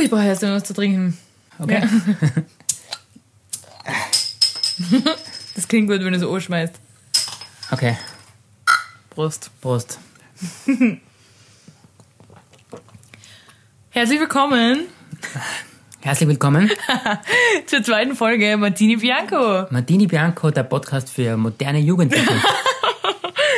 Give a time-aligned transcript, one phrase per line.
[0.00, 1.16] ich brauche erst noch was zu trinken.
[1.58, 1.82] Okay.
[1.82, 1.88] Ja.
[5.54, 6.74] Das klingt gut, wenn du so anschmeißt.
[7.70, 7.98] Okay.
[9.10, 9.50] Prost.
[9.60, 9.98] Prost.
[13.90, 14.86] Herzlich willkommen
[16.02, 16.70] Herzlich willkommen.
[17.66, 19.66] zur zweiten Folge Martini Bianco.
[19.70, 22.26] Martini Bianco, der Podcast für moderne Jugendliche.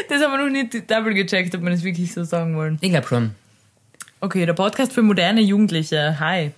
[0.09, 2.77] Das haben wir noch nicht double gecheckt, ob wir das wirklich so sagen wollen.
[2.83, 3.35] Ich glaube schon.
[4.25, 6.21] Okay, der Podcast für moderne Jugendliche.
[6.21, 6.53] Hi.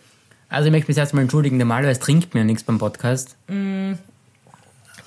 [0.51, 3.37] Also ich möchte mich erstmal entschuldigen, normalerweise trinkt mir nichts beim Podcast.
[3.47, 3.97] Bin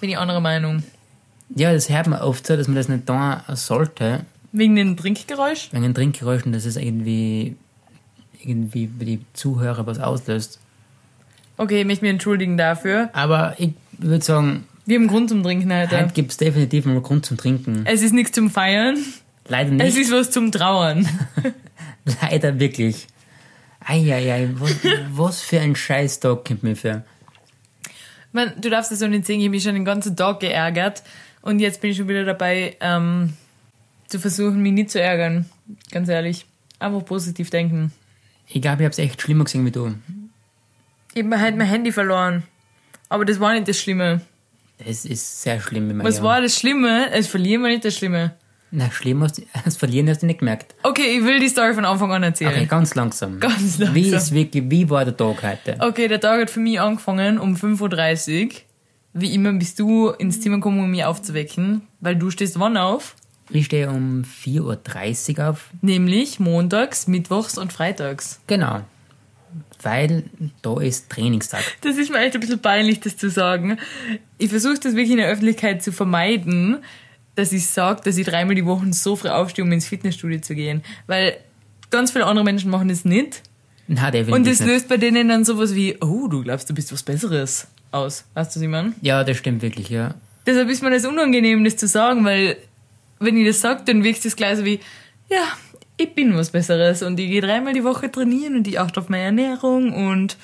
[0.01, 0.81] ich anderer Meinung.
[1.53, 5.69] Ja, das hört man oft so, dass man das nicht tun sollte, Wegen den Trinkgeräusch?
[5.71, 7.55] wegen den Trinkgeräuschen, dass es irgendwie,
[8.43, 10.59] irgendwie bei die Zuhörer was auslöst.
[11.57, 13.11] Okay, ich möchte mich entschuldigen dafür.
[13.13, 15.95] Aber ich würde sagen, Wir haben Grund zum Trinken heute.
[16.01, 17.83] heute gibt es definitiv mal Grund zum Trinken.
[17.85, 18.97] Es ist nichts zum Feiern.
[19.47, 19.97] Leider Es nicht.
[20.07, 21.07] ist was zum Trauern.
[22.21, 23.07] Leider wirklich.
[23.79, 24.75] Eieiei, was,
[25.11, 27.03] was für ein Scheißtag kommt mir für.
[28.31, 31.03] Man, du darfst das so nicht sehen, ich habe mich schon den ganzen Tag geärgert.
[31.41, 33.33] Und jetzt bin ich schon wieder dabei, ähm,
[34.07, 35.45] zu versuchen, mich nicht zu ärgern.
[35.91, 36.45] Ganz ehrlich.
[36.79, 37.91] Einfach positiv denken.
[38.47, 39.93] Ich glaube, ich habe es echt schlimmer gesehen wie du.
[41.13, 42.43] Ich habe halt mein Handy verloren.
[43.09, 44.21] Aber das war nicht das Schlimme.
[44.85, 46.03] Das ist sehr schlimm.
[46.03, 47.09] Was war das Schlimme?
[47.11, 48.35] Das Verlieren war nicht das Schlimme.
[48.71, 50.75] Na, schlimm hast du, das Verlieren hast du nicht gemerkt.
[50.83, 52.51] Okay, ich will die Story von Anfang an erzählen.
[52.51, 53.39] Okay, ganz langsam.
[53.39, 53.95] Ganz langsam.
[53.95, 55.77] Wie ist wirklich, wie war der Tag heute?
[55.79, 58.51] Okay, der Tag hat für mich angefangen um 5.30 Uhr.
[59.13, 63.15] Wie immer bist du ins Zimmer gekommen, um mich aufzuwecken, weil du stehst wann auf?
[63.49, 65.69] Ich stehe um 4.30 Uhr auf.
[65.81, 68.41] Nämlich montags, mittwochs und freitags.
[68.47, 68.81] Genau.
[69.81, 70.25] Weil
[70.61, 71.63] da ist Trainingstag.
[71.81, 73.77] Das ist mir echt ein bisschen peinlich, das zu sagen.
[74.37, 76.79] Ich versuche das wirklich in der Öffentlichkeit zu vermeiden,
[77.37, 80.55] dass ich sage, dass ich dreimal die Woche so früh aufstehe, um ins Fitnessstudio zu
[80.55, 80.83] gehen.
[81.05, 81.37] Weil
[81.91, 83.43] ganz viele andere Menschen machen das nicht.
[83.87, 84.67] Na, definitiv Und das nicht.
[84.67, 88.25] löst bei denen dann sowas wie, oh, du glaubst, du bist was Besseres aus.
[88.33, 88.93] Weißt du, was ich meine?
[89.01, 90.15] Ja, das stimmt wirklich, ja.
[90.45, 92.57] Deshalb ist mir das unangenehm, das zu sagen, weil
[93.19, 94.79] wenn ich das sage, dann wirkt es gleich so wie,
[95.29, 95.43] ja,
[95.97, 99.09] ich bin was Besseres und ich gehe dreimal die Woche trainieren und ich achte auf
[99.09, 100.37] meine Ernährung und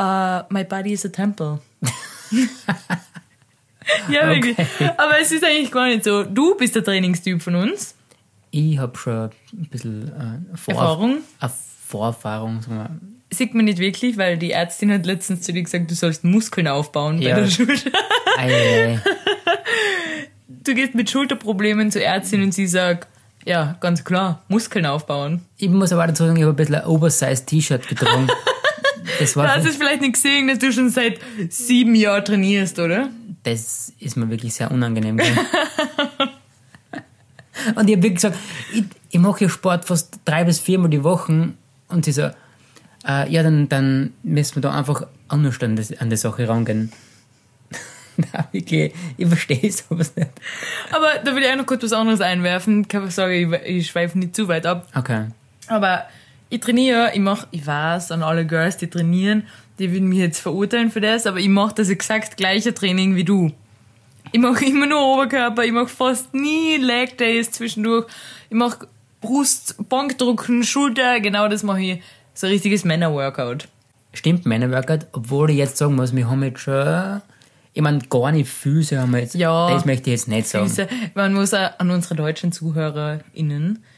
[0.00, 1.60] uh, my body is a temple.
[4.10, 4.56] ja, wirklich.
[4.96, 6.24] Aber es ist eigentlich gar nicht so.
[6.24, 7.94] Du bist der Trainingstyp von uns.
[8.50, 11.18] Ich habe schon ein bisschen äh, Vor Erfahrung.
[11.86, 12.90] Vorerfahrung, sagen wir.
[13.36, 16.68] Sieht man nicht wirklich, weil die Ärztin hat letztens zu dir gesagt, du sollst Muskeln
[16.68, 17.34] aufbauen Ja.
[17.34, 17.90] bei der Schulter.
[18.38, 19.00] Ei.
[20.48, 23.08] Du gehst mit Schulterproblemen zur Ärztin und sie sagt,
[23.44, 25.42] ja, ganz klar, Muskeln aufbauen.
[25.58, 28.28] Ich muss aber dazu sagen, ich habe ein bisschen ein Oversize-T-Shirt getragen.
[29.20, 32.80] Das war Du hast es vielleicht nicht gesehen, dass du schon seit sieben Jahren trainierst,
[32.80, 33.10] oder?
[33.44, 35.18] Das ist mir wirklich sehr unangenehm.
[37.76, 38.36] und ich habe wirklich gesagt,
[38.72, 41.50] ich, ich mache ja Sport fast drei bis viermal die Woche.
[41.88, 42.30] Und sie so,
[43.06, 46.90] äh, ja, dann, dann müssen wir da einfach anders an, das, an die Sache rangehen.
[48.52, 50.30] Wirklich, ich verstehe sowas nicht.
[50.90, 52.88] Aber da will ich auch noch kurz was anderes einwerfen.
[52.88, 54.88] Keine Sorge, ich, ich schweife nicht zu weit ab.
[54.94, 55.26] Okay.
[55.68, 56.06] Aber
[56.48, 59.44] ich trainiere, ich mache, ich weiß, an alle Girls, die trainieren,
[59.78, 63.24] die würden mich jetzt verurteilen für das, aber ich mache das exakt gleiche Training wie
[63.24, 63.50] du.
[64.32, 68.06] Ich mache immer nur Oberkörper, ich mache fast nie Leg Days zwischendurch.
[68.50, 68.88] Ich mache
[69.20, 72.02] Brust, Bankdrucken, Schulter, genau das mache ich.
[72.34, 73.68] So ein richtiges Männer-Workout.
[74.14, 77.20] Stimmt, Männerworkout, obwohl ich jetzt sagen muss, wir haben jetzt schon,
[77.72, 79.34] ich meine, gar nicht Füße haben wir jetzt.
[79.34, 79.70] Ja.
[79.70, 80.68] Das möchte ich jetzt nicht sagen.
[80.68, 80.86] Füße.
[81.14, 83.82] Man muss auch an unsere deutschen ZuhörerInnen.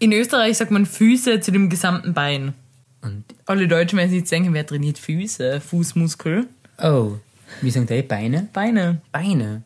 [0.00, 2.54] In Österreich sagt man Füße zu dem gesamten Bein.
[3.02, 5.60] Und, Alle Deutschen werden sich jetzt denken, wer trainiert Füße?
[5.60, 6.46] Fußmuskel?
[6.82, 7.12] oh,
[7.62, 8.48] wie sagen die Beine?
[8.52, 9.00] Beine.
[9.10, 9.62] Beine.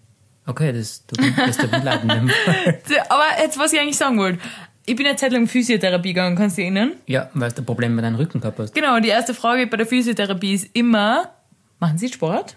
[0.47, 2.03] Okay, das tut mir, das tut mir leid.
[2.03, 2.81] in dem Fall.
[3.09, 4.39] Aber jetzt, was ich eigentlich sagen wollte.
[4.85, 6.93] Ich bin eine Zeit lang Physiotherapie gegangen, kannst du dich erinnern?
[7.07, 8.75] Ja, weil du ein Problem mit deinem Rücken gehabt hast.
[8.75, 11.31] Genau, die erste Frage bei der Physiotherapie ist immer,
[11.79, 12.57] machen Sie Sport?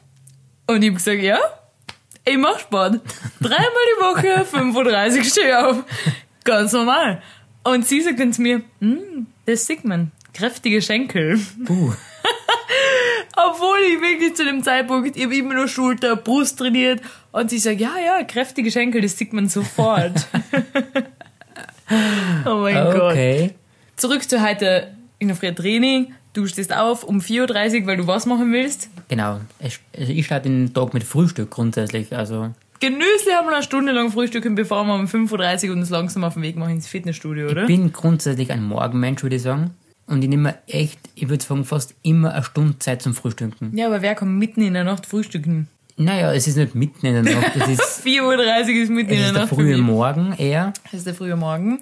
[0.67, 1.37] Und ich habe gesagt, ja,
[2.23, 3.01] ich mache Sport.
[3.39, 5.83] Dreimal die Woche, 35 stehe ich auf.
[6.43, 7.21] Ganz normal.
[7.63, 10.11] Und sie sagt dann zu mir, hm, das sieht man.
[10.35, 11.39] Kräftige Schenkel.
[11.63, 11.93] Puh.
[13.37, 17.01] Obwohl ich wirklich zu dem Zeitpunkt, ich habe immer nur Schulter, Brust trainiert.
[17.31, 20.27] Und sie sagt, ja, ja, kräftige Schenkel, das sieht man sofort.
[22.45, 23.11] oh mein Gott.
[23.13, 23.51] Okay.
[23.95, 26.13] Zurück zu heute in der Früh Training.
[26.33, 28.89] Du stehst auf um 4.30 Uhr, weil du was machen willst.
[29.07, 29.39] Genau.
[29.59, 32.13] Ich, also ich starte den Tag mit Frühstück grundsätzlich.
[32.13, 32.51] Also,
[32.81, 36.33] Genüsslich haben wir eine Stunde lang frühstücken, bevor wir um 5.30 Uhr uns langsam auf
[36.33, 37.61] den Weg machen ins Fitnessstudio, oder?
[37.61, 39.71] ich bin grundsätzlich ein Morgenmensch, würde ich sagen.
[40.07, 43.75] Und ich nehme echt, ich würde sagen, fast immer eine Stunde Zeit zum Frühstücken.
[43.75, 45.67] Ja, aber wer kann mitten in der Nacht frühstücken?
[45.97, 49.15] Naja, es ist nicht mitten in der Nacht, es ist, 4.30 Uhr ist mitten es
[49.15, 49.49] in der ist der Nacht.
[49.49, 49.77] für frühe.
[49.77, 50.73] Morgen eher.
[50.83, 51.79] Das ist der frühe Morgen.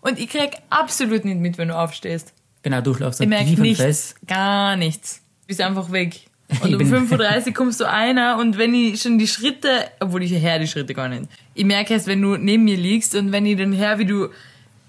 [0.00, 2.32] Und ich krieg absolut nicht mit, wenn du aufstehst.
[2.62, 4.16] Genau, du schlafst Ich dann merke tief und nichts, fest.
[4.26, 5.20] gar nichts.
[5.46, 6.20] Bist einfach weg.
[6.62, 9.68] Und um bin- 5.30 Uhr kommst du einer und wenn ich schon die Schritte,
[10.00, 11.24] obwohl ich höre die Schritte gar nicht.
[11.54, 14.28] Ich merke erst, wenn du neben mir liegst und wenn ich dann höre, wie du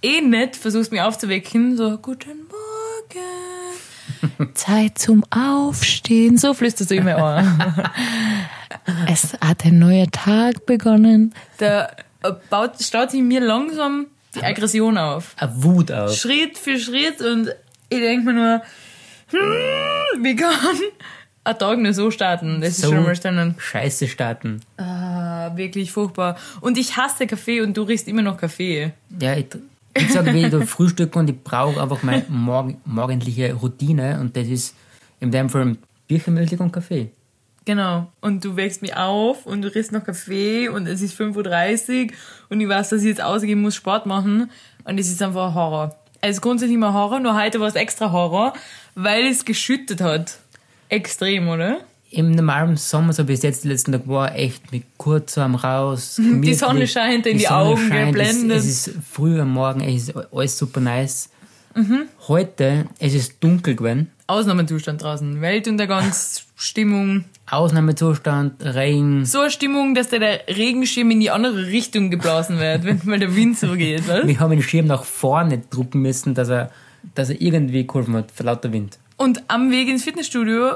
[0.04, 2.44] eh nicht versuchst, mich aufzuwecken, so, guten Morgen,
[4.54, 6.38] Zeit zum Aufstehen.
[6.38, 7.89] So flüsterst du immer an.
[9.12, 11.33] es hat ein neuer Tag begonnen.
[11.57, 11.89] Da
[12.24, 15.36] äh, baut, staut sich in mir langsam die Aggression auf.
[15.38, 16.15] Eine Wut auf.
[16.15, 17.50] Schritt für Schritt und
[17.89, 18.62] ich denke mir nur,
[19.30, 20.54] hm, wie kann
[21.44, 22.59] ein Tag nur so starten?
[22.62, 24.62] Das ist So schon mal dann scheiße starten.
[24.77, 26.38] ah, wirklich furchtbar.
[26.62, 28.92] Und ich hasse Kaffee und du riechst immer noch Kaffee.
[29.19, 29.45] Ja, ich,
[29.97, 34.35] ich sage, wenn ich da frühstücke und ich brauche einfach meine morgen, morgendliche Routine und
[34.35, 34.75] das ist
[35.19, 35.77] in dem Fall
[36.07, 37.11] Birchenmilch und Kaffee.
[37.65, 38.07] Genau.
[38.21, 42.11] Und du wächst mich auf und du riechst noch Kaffee und es ist 5.30 Uhr
[42.49, 44.49] und ich weiß, dass ich jetzt ausgehen muss, Sport machen
[44.85, 45.95] und es ist einfach ein Horror.
[46.21, 48.53] Also grundsätzlich immer Horror, nur heute war es extra Horror,
[48.95, 50.39] weil es geschüttet hat.
[50.89, 51.79] Extrem, oder?
[52.09, 56.21] Im normalen Sommer, so bis jetzt, die letzten Tage, war echt mit kurzem raus.
[56.42, 56.54] Die.
[56.54, 58.57] Sonne scheint in die, Sonne Augen scheint, geblendet.
[58.57, 61.30] Es, es ist früh am Morgen, es ist alles super nice.
[61.75, 62.04] Mhm.
[62.27, 64.09] Heute, es ist dunkel gewesen.
[64.25, 65.42] Ausnahmezustand draußen.
[65.42, 67.25] Weltuntergangsstimmung.
[67.50, 69.25] Ausnahmezustand, Regen.
[69.25, 73.19] So eine Stimmung, dass der, der Regenschirm in die andere Richtung geblasen wird, wenn mal
[73.19, 74.27] der Wind so geht, was?
[74.27, 76.71] Wir haben den Schirm nach vorne drucken müssen, dass er,
[77.15, 78.98] dass er irgendwie geholfen hat, vor lauter Wind.
[79.15, 80.74] Und am Weg ins Fitnessstudio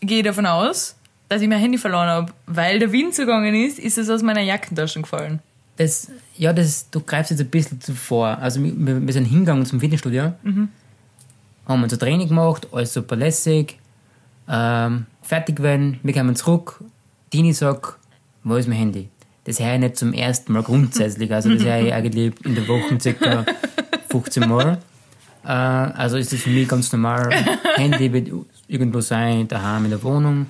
[0.00, 0.96] gehe ich davon aus,
[1.28, 2.32] dass ich mein Handy verloren habe.
[2.46, 5.40] Weil der Wind so gegangen ist, ist es aus meiner Jackentasche gefallen.
[5.76, 8.38] Das, ja, das, du greifst jetzt ein bisschen zuvor.
[8.38, 10.68] Also wir, wir sind hingegangen zum Fitnessstudio, Mhm.
[11.68, 13.78] haben unser Training gemacht, alles super lässig,
[14.48, 16.82] ähm, fertig gewesen, wir kommen zurück,
[17.32, 17.96] Dini sagt,
[18.42, 19.08] wo ist mein Handy?
[19.44, 22.66] Das höre ich nicht zum ersten Mal grundsätzlich, also das höre ich eigentlich in der
[22.66, 23.44] Woche circa
[24.10, 24.78] 15 Mal.
[25.44, 27.30] Äh, also ist das für mich ganz normal.
[27.76, 28.30] Handy wird
[28.68, 30.46] irgendwo sein, daheim in der Wohnung,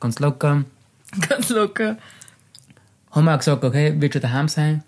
[0.00, 0.64] ganz locker.
[1.26, 1.96] Ganz locker.
[3.12, 4.82] Haben wir auch gesagt, okay, wird schon daheim sein,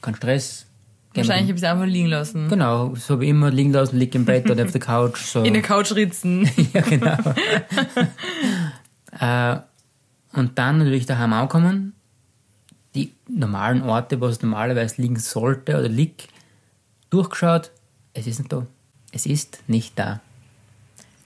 [0.00, 0.66] kein Stress.
[1.14, 2.48] Wahrscheinlich habe ich es einfach liegen lassen.
[2.48, 5.20] Genau, so habe ich immer liegen lassen, lieg im Bett oder auf der Couch.
[5.20, 5.42] So.
[5.44, 6.48] In der Couch ritzen.
[6.72, 7.16] ja, genau.
[9.18, 9.60] äh,
[10.38, 11.94] und dann natürlich daheim ankommen,
[12.94, 16.28] die normalen Orte, wo es normalerweise liegen sollte oder liegt,
[17.10, 17.72] durchgeschaut,
[18.14, 18.66] es ist nicht da.
[19.10, 20.20] Es ist nicht da.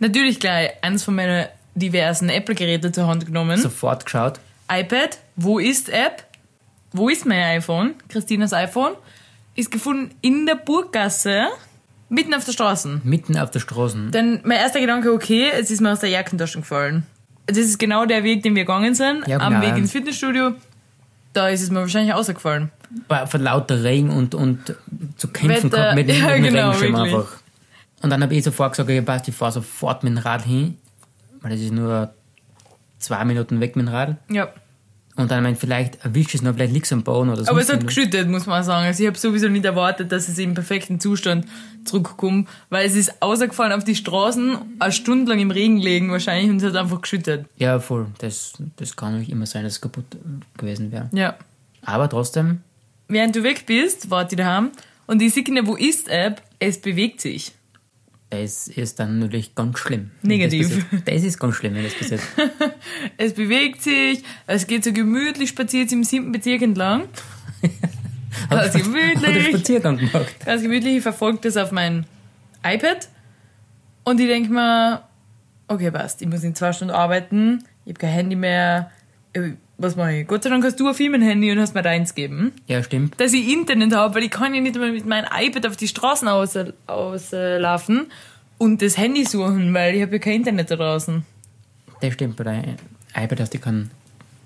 [0.03, 1.47] Natürlich gleich eins von meinen
[1.77, 3.57] diversen Apple-Geräte zur Hand genommen.
[3.61, 4.41] Sofort geschaut.
[4.71, 6.25] iPad, wo ist App?
[6.93, 7.95] Wo ist mein iPhone?
[8.09, 8.95] Christinas iPhone
[9.55, 11.47] ist gefunden in der Burggasse,
[12.09, 13.01] mitten auf der Straße.
[13.05, 14.09] Mitten auf der Straße.
[14.11, 17.07] Dann mein erster Gedanke, okay, es ist mir aus der Jackentasche gefallen.
[17.47, 19.67] Das ist genau der Weg, den wir gegangen sind, Ja, am genau.
[19.67, 20.53] Weg ins Fitnessstudio.
[21.33, 22.71] Da ist es mir wahrscheinlich ausgefallen.
[23.27, 24.75] Von lauter Regen und, und
[25.17, 27.15] zu kämpfen Wetter, gehabt mit, dem- ja, mit genau, Regenschirm wirklich.
[27.15, 27.42] einfach.
[28.03, 30.77] Und dann habe ich sofort gesagt, okay, passt, ich fahre sofort mit dem Rad hin,
[31.41, 32.13] weil das ist nur
[32.99, 34.17] zwei Minuten weg mit dem Rad.
[34.29, 34.53] Ja.
[35.15, 37.51] Und dann meint, vielleicht erwischt es noch, vielleicht liegt es am Boden oder so.
[37.51, 38.87] Aber es hat geschüttet, muss man sagen.
[38.87, 41.47] Also ich habe sowieso nicht erwartet, dass es im perfekten Zustand
[41.85, 46.51] zurückkommt, weil es ist ausgefallen auf die Straßen, eine Stunde lang im Regen liegen wahrscheinlich
[46.51, 47.45] und es hat einfach geschüttet.
[47.57, 48.07] Ja, voll.
[48.19, 50.07] Das, das kann nicht immer sein, dass es kaputt
[50.57, 51.11] gewesen wäre.
[51.13, 51.37] Ja.
[51.85, 52.61] Aber trotzdem,
[53.13, 54.71] Während du weg bist, warte ich daheim
[55.07, 57.53] und die sehe der Wo ist App, es bewegt sich.
[58.33, 60.11] Das ist dann natürlich ganz schlimm.
[60.23, 60.87] Negativ.
[60.91, 62.23] Das, das ist ganz schlimm, wenn das passiert.
[63.19, 67.03] Es bewegt sich, es geht so gemütlich, spaziert im siebten Bezirk entlang.
[68.49, 69.49] Ganz gemütlich.
[69.49, 70.35] Spaziergang gemacht.
[70.47, 72.07] Ganz gemütlich, ich verfolge das auf mein
[72.65, 73.07] iPad
[74.05, 75.03] und ich denke mir,
[75.69, 78.91] okay, passt, ich muss in zwei Stunden arbeiten, ich habe kein Handy mehr,
[79.35, 80.27] äh, was mache ich?
[80.29, 83.19] Gott sei Dank hast du ein Firmenhandy und hast mir deins gegeben, Ja, stimmt.
[83.21, 85.89] dass ich Internet habe, weil ich kann ja nicht mehr mit meinem iPad auf die
[85.89, 88.07] Straßen auslaufen aus, äh, laufen
[88.59, 91.25] und das Handy suchen, weil ich habe ja kein Internet da draußen.
[92.01, 92.37] Das stimmt.
[92.37, 92.65] Bei der
[93.25, 93.91] iPad hast du kann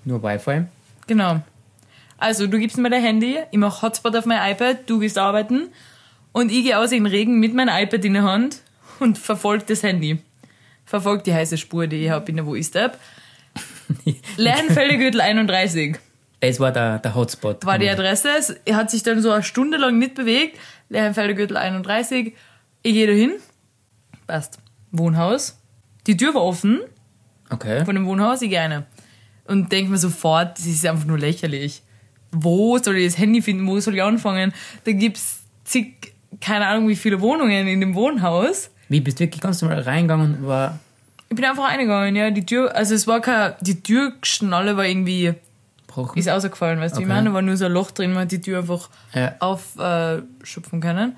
[0.05, 0.63] nur Wi-Fi.
[1.07, 1.41] Genau.
[2.19, 5.67] Also, du gibst mir dein Handy, ich mache Hotspot auf mein iPad, du gehst arbeiten
[6.31, 8.61] und ich gehe aus in den Regen mit meinem iPad in der Hand
[8.99, 10.17] und verfolge das Handy.
[10.85, 12.55] Verfolge die heiße Spur, die ich habe in der Wo
[14.05, 14.23] ist App.
[14.37, 15.97] Lernfelder Gürtel 31
[16.39, 17.65] Das war der, der Hotspot.
[17.65, 18.29] war die Adresse.
[18.35, 20.57] Es hat sich dann so eine Stunde lang nicht bewegt.
[20.89, 22.33] Lernfelder Gürtel 31.
[22.83, 23.31] Ich gehe da hin.
[24.27, 24.59] Passt.
[24.91, 25.59] Wohnhaus.
[26.05, 26.79] Die Tür war offen
[27.49, 27.85] Okay.
[27.85, 28.85] von dem Wohnhaus, ich gehe rein.
[29.45, 31.81] Und denke mir sofort, das ist einfach nur lächerlich.
[32.31, 33.65] Wo soll ich das Handy finden?
[33.67, 34.53] Wo soll ich anfangen?
[34.83, 38.69] Da gibt's zig, keine Ahnung, wie viele Wohnungen in dem Wohnhaus.
[38.89, 40.45] Wie bist du wirklich ganz normal reingegangen?
[40.45, 40.79] War
[41.29, 42.29] Ich bin einfach reingegangen, ja.
[42.31, 45.33] Die Tür, also es war kein, die Türschnalle war irgendwie,
[45.87, 46.17] gebrochen?
[46.17, 47.29] ist ausgefallen, weißt du, ich meine?
[47.29, 49.33] Da war nur so ein Loch drin, man hat die Tür einfach Ja.
[49.39, 51.15] aufschupfen können.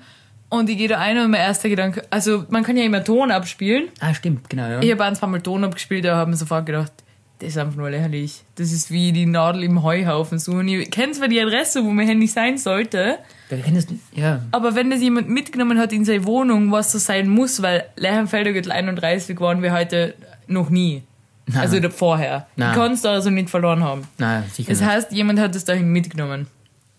[0.48, 3.30] Und ich gehe da ein und mein erster Gedanke, also man kann ja immer Ton
[3.30, 3.88] abspielen.
[4.00, 4.80] Ah, stimmt, genau, ja.
[4.82, 6.92] Ich habe ein, zwei Mal Ton abgespielt, da haben wir sofort gedacht,
[7.40, 8.42] das ist einfach nur lächerlich.
[8.56, 10.68] Das ist wie die Nadel im Heuhaufen suchen.
[10.68, 13.18] Ich kenne zwar die Adresse, wo mein Handy sein sollte,
[13.48, 14.42] Da kennst du, ja.
[14.50, 18.52] aber wenn das jemand mitgenommen hat in seine Wohnung, was so sein muss, weil Lerchenfelder
[18.52, 20.14] Gürtel 31 waren wir heute
[20.46, 21.02] noch nie.
[21.46, 21.60] Nein.
[21.62, 22.46] Also vorher.
[22.56, 22.70] Nein.
[22.70, 24.02] Ich kann es da also nicht verloren haben.
[24.18, 26.46] Nein, sicher Das heißt, jemand hat es dahin mitgenommen.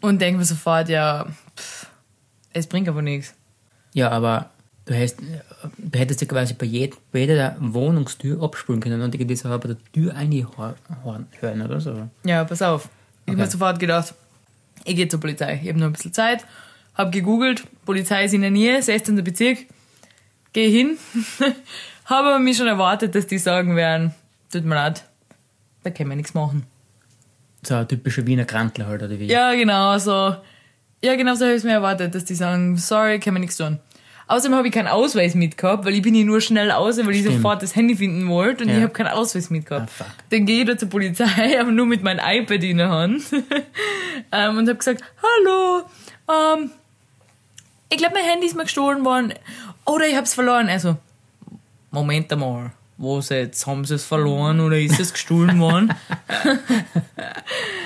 [0.02, 1.88] Und denken wir sofort, ja, pff,
[2.52, 3.36] es bringt aber nichts.
[3.94, 4.50] Ja, aber
[4.86, 5.18] du, hast,
[5.78, 9.68] du hättest ja quasi bei, jed, bei jeder Wohnungstür abspülen können und irgendwie so bei
[9.68, 12.08] der Tür hören oder so.
[12.24, 12.86] Ja, pass auf.
[12.86, 13.36] Ich habe Okay.
[13.36, 14.14] mir sofort gedacht,
[14.84, 15.60] ich gehe zur Polizei.
[15.62, 16.46] Ich habe noch ein bisschen Zeit,
[16.96, 19.24] habe gegoogelt, Polizei ist in der Nähe, 16.
[19.24, 19.60] Bezirk,
[20.54, 20.98] gehe hin,
[22.06, 24.14] habe aber mich schon erwartet, dass die sagen werden,
[24.52, 25.04] tut mir leid,
[25.84, 26.66] da können wir nichts machen.
[27.64, 29.26] So ein typischer Wiener Krantler halt, oder wie?
[29.28, 30.36] Ja, genau, so.
[31.04, 33.58] Ja, genau so habe ich es mir erwartet, dass die sagen, sorry, können wir nichts
[33.58, 33.80] tun.
[34.32, 37.20] Außerdem habe ich keinen Ausweis mitgehabt, weil ich bin hier nur schnell aus, weil ich
[37.22, 37.36] Stimmt.
[37.38, 38.78] sofort das Handy finden wollte und Ja.
[38.78, 39.90] ich habe keinen Ausweis mitgehabt.
[40.00, 40.14] Ah, fuck.
[40.30, 41.26] Dann gehe ich da zur Polizei,
[41.60, 43.24] aber nur mit meinem iPad in der Hand
[44.32, 45.84] ähm, und habe gesagt, hallo,
[46.30, 46.72] ähm,
[47.90, 49.34] ich glaube, mein Handy ist mir gestohlen worden
[49.86, 50.70] oder ich habe es verloren.
[50.70, 50.96] Also,
[51.92, 53.68] Moment einmal, was jetzt?
[53.68, 55.94] Haben sie es verloren oder ist es gestohlen worden?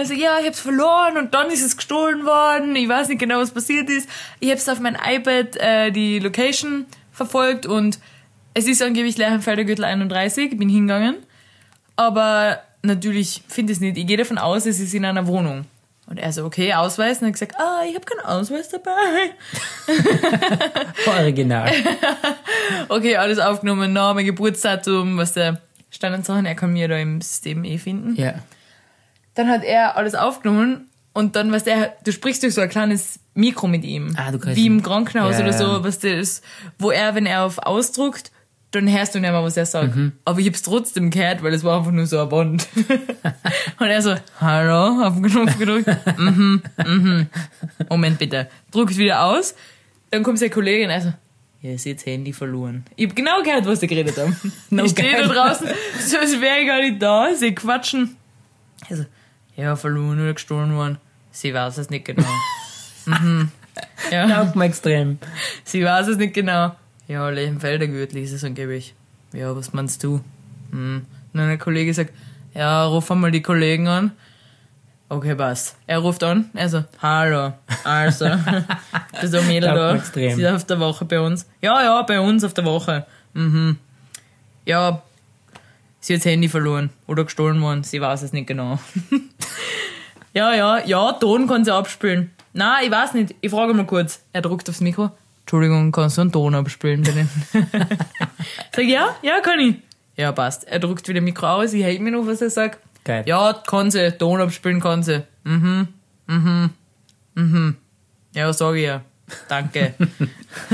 [0.00, 2.74] Also ja, ich hab's verloren und dann ist es gestohlen worden.
[2.74, 4.08] Ich weiß nicht genau, was passiert ist.
[4.40, 7.98] Ich hab's auf mein iPad äh, die Location verfolgt und
[8.54, 10.52] es ist angeblich Lerchenfelder Gürtel 31.
[10.52, 11.16] Ich bin hingegangen.
[11.96, 13.98] Aber natürlich finde ich es nicht.
[13.98, 15.66] Ich gehe davon aus, es ist in einer Wohnung.
[16.06, 17.18] Und er so, okay, Ausweis.
[17.18, 19.32] Und er hat gesagt, ah, ich habe keinen Ausweis dabei.
[21.18, 21.70] Original.
[22.88, 27.76] Okay, alles aufgenommen, Name, Geburtsdatum, was der Standardsachen, er kann mir da im System eh
[27.76, 28.16] finden.
[28.16, 28.36] ja.
[29.40, 33.20] Dann hat er alles aufgenommen und dann, was der, du sprichst durch so ein kleines
[33.32, 34.14] Mikro mit ihm.
[34.18, 36.44] Ah, du kannst Wie im Krankenhaus Ja, oder so, was der ist,
[36.78, 38.32] wo er, wenn er auf ausdruckt,
[38.70, 39.96] dann hörst du nicht mehr, was er sagt.
[39.96, 40.12] Mhm.
[40.26, 42.68] Aber ich hab's trotzdem gehört, weil es war einfach nur so eine Wand.
[43.78, 45.88] und er so, hallo, auf den Knopf gedrückt.
[46.18, 47.26] mhm, mhm.
[47.88, 48.50] Moment bitte.
[48.70, 49.54] Druckt wieder aus.
[50.10, 51.14] Dann kommt seine Kollegin, also,
[51.62, 52.84] ja, ist jetzt Handy verloren.
[52.96, 54.36] Ich hab genau gehört, was sie geredet haben.
[54.68, 55.66] No ich stehe da draußen,
[55.98, 58.16] so als wäre ich gar nicht da, sie quatschen.
[58.90, 59.06] Also,
[59.60, 60.98] ja, verloren oder gestohlen worden.
[61.30, 62.26] Sie weiß es nicht genau.
[63.06, 63.50] mhm.
[64.10, 65.18] Ja, Taugt mir extrem.
[65.64, 66.74] sie weiß es nicht genau.
[67.06, 68.94] Ja, Lechenfelder Gürtel ist es angeblich.
[69.32, 70.20] Ja, was meinst du?
[70.70, 71.06] Hm.
[71.32, 72.12] Und dann ein Kollege sagt,
[72.54, 74.12] ja, ruf einmal die Kollegen an.
[75.08, 75.76] Okay, passt.
[75.86, 77.52] Er ruft an, also, hallo,
[77.82, 78.26] also,
[79.12, 80.36] das ist ein Mädel da, mir extrem.
[80.36, 81.48] sie ist auf der Woche bei uns.
[81.60, 83.06] Ja, ja, bei uns auf der Woche.
[83.34, 83.76] Mhm.
[84.66, 85.02] Ja,
[86.00, 88.78] sie hat das Handy verloren oder gestohlen worden, sie weiß es nicht genau.
[90.34, 92.30] ja, ja, ja, Ton kann sie abspielen.
[92.52, 94.22] Na, ich weiß nicht, ich frage mal kurz.
[94.32, 95.10] Er druckt aufs Mikro.
[95.42, 97.26] Entschuldigung, kannst du einen Ton abspielen, bitte?
[98.72, 99.76] Sag ich, ja, ja, kann ich.
[100.16, 100.66] Ja, passt.
[100.66, 102.78] Er druckt wieder Mikro aus, ich hält mir noch, was er sagt.
[103.04, 103.24] Geil.
[103.26, 105.24] Ja, kann sie, Ton abspielen kann sie.
[105.44, 105.88] Mhm,
[106.26, 106.70] mhm,
[107.34, 107.76] mhm.
[108.34, 109.02] Ja, sag ich ja.
[109.48, 109.94] Danke.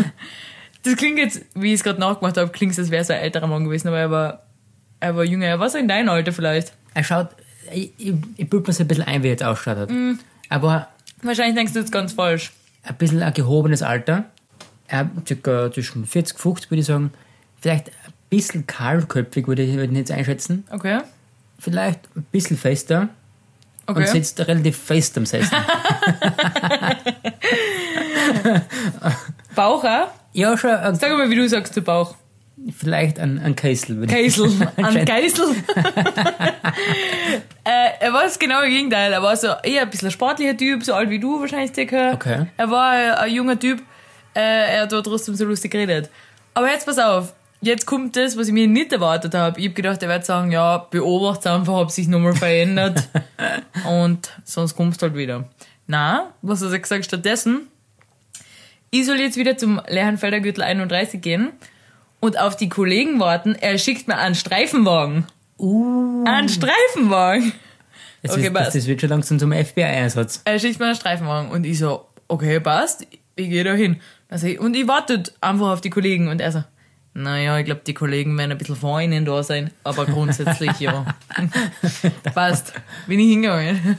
[0.82, 3.20] das klingt jetzt, wie ich es gerade nachgemacht habe, klingt es, als wäre es ein
[3.20, 4.42] älterer Mann gewesen, aber er war,
[5.06, 5.46] er war jünger.
[5.46, 6.72] Er war so in deinem Alter vielleicht.
[6.94, 7.28] Er schaut,
[7.72, 9.90] ich, ich, ich bild mir so ein bisschen ein, wie er jetzt ausschaut hat.
[9.90, 10.18] Mhm.
[10.48, 10.88] Aber
[11.22, 12.52] Wahrscheinlich denkst du jetzt ganz falsch.
[12.84, 14.24] ein bisschen ein gehobenes Alter.
[14.88, 17.10] Er hat circa zwischen 40, 50 würde ich sagen.
[17.60, 20.64] Vielleicht ein bisschen kahlköpfig würde ich, ich jetzt einschätzen.
[20.70, 21.00] Okay.
[21.58, 23.08] Vielleicht ein bisschen fester.
[23.86, 24.06] Und Okay.
[24.06, 25.56] sitzt relativ fest am Sessel.
[29.54, 30.08] Bauch auch?
[30.32, 32.14] ja, schon ein, Sag mal, wie du sagst zu Bauch.
[32.70, 33.96] Vielleicht ein, ein Käsel.
[33.98, 34.50] würde Geisel.
[34.76, 35.04] An äh,
[38.00, 39.12] er war das genaue Gegenteil.
[39.12, 42.12] Er war so eher ein bisschen ein sportlicher Typ, so alt wie du wahrscheinlich circa.
[42.12, 42.46] Okay.
[42.56, 43.82] Er war ein, ein junger Typ.
[44.34, 46.10] Äh, er hat trotzdem so lustig geredet.
[46.54, 47.34] Aber jetzt pass auf.
[47.60, 49.58] Jetzt kommt das, was ich mir nicht erwartet habe.
[49.58, 53.08] Ich habe gedacht, er wird sagen, ja, beobachte einfach, ob sich nochmal verändert.
[53.88, 55.48] und sonst kommst du halt wieder.
[55.86, 57.68] Na, was hat er gesagt stattdessen?
[58.90, 61.52] Ich soll jetzt wieder zum Lerchenfelder Gürtel 31 gehen
[62.20, 63.54] und auf die Kollegen warten.
[63.54, 65.26] Er schickt mir einen Streifenwagen.
[65.58, 67.52] Uh, Einen Streifenwagen.
[68.22, 68.76] das, okay, wird, das, passt.
[68.76, 70.42] das wird schon langsam zum FBI-Einsatz.
[70.44, 73.06] Er schickt mir einen Streifenwagen und ich so, okay, passt,
[73.36, 74.00] ich gehe da hin.
[74.28, 76.64] Also ich- Und ich warte einfach auf die Kollegen und er so,
[77.14, 81.06] naja, ich glaube, die Kollegen werden ein bisschen vor ihnen da sein, aber grundsätzlich ja.
[82.34, 82.74] passt.
[83.06, 83.96] Bin ich hingegangen.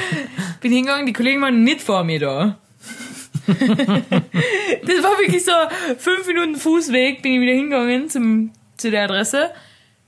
[0.62, 2.58] Bin hingegangen, die Kollegen waren nicht vor mir da.
[3.46, 5.52] das war wirklich so
[5.98, 9.50] fünf Minuten Fußweg, bin ich wieder hingegangen zum, zu der Adresse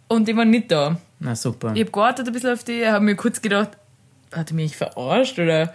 [0.09, 0.99] und die waren nicht da.
[1.19, 1.73] Na super.
[1.75, 3.71] Ich habe gewartet ein bisschen auf die, habe mir kurz gedacht,
[4.33, 5.75] hat er mich verarscht oder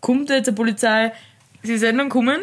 [0.00, 1.12] kommt da jetzt die Polizei?
[1.62, 2.40] Sie sind dann gekommen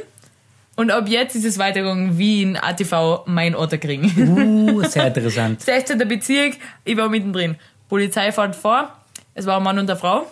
[0.75, 4.03] Und ab jetzt ist es weitergegangen wie in ATV Mein Otterkring.
[4.17, 5.61] Uh, sehr interessant.
[5.61, 5.97] 16.
[6.07, 6.55] Bezirk,
[6.85, 7.57] ich war mittendrin.
[7.89, 8.93] Polizei fährt vor,
[9.33, 10.25] es war ein Mann und eine Frau.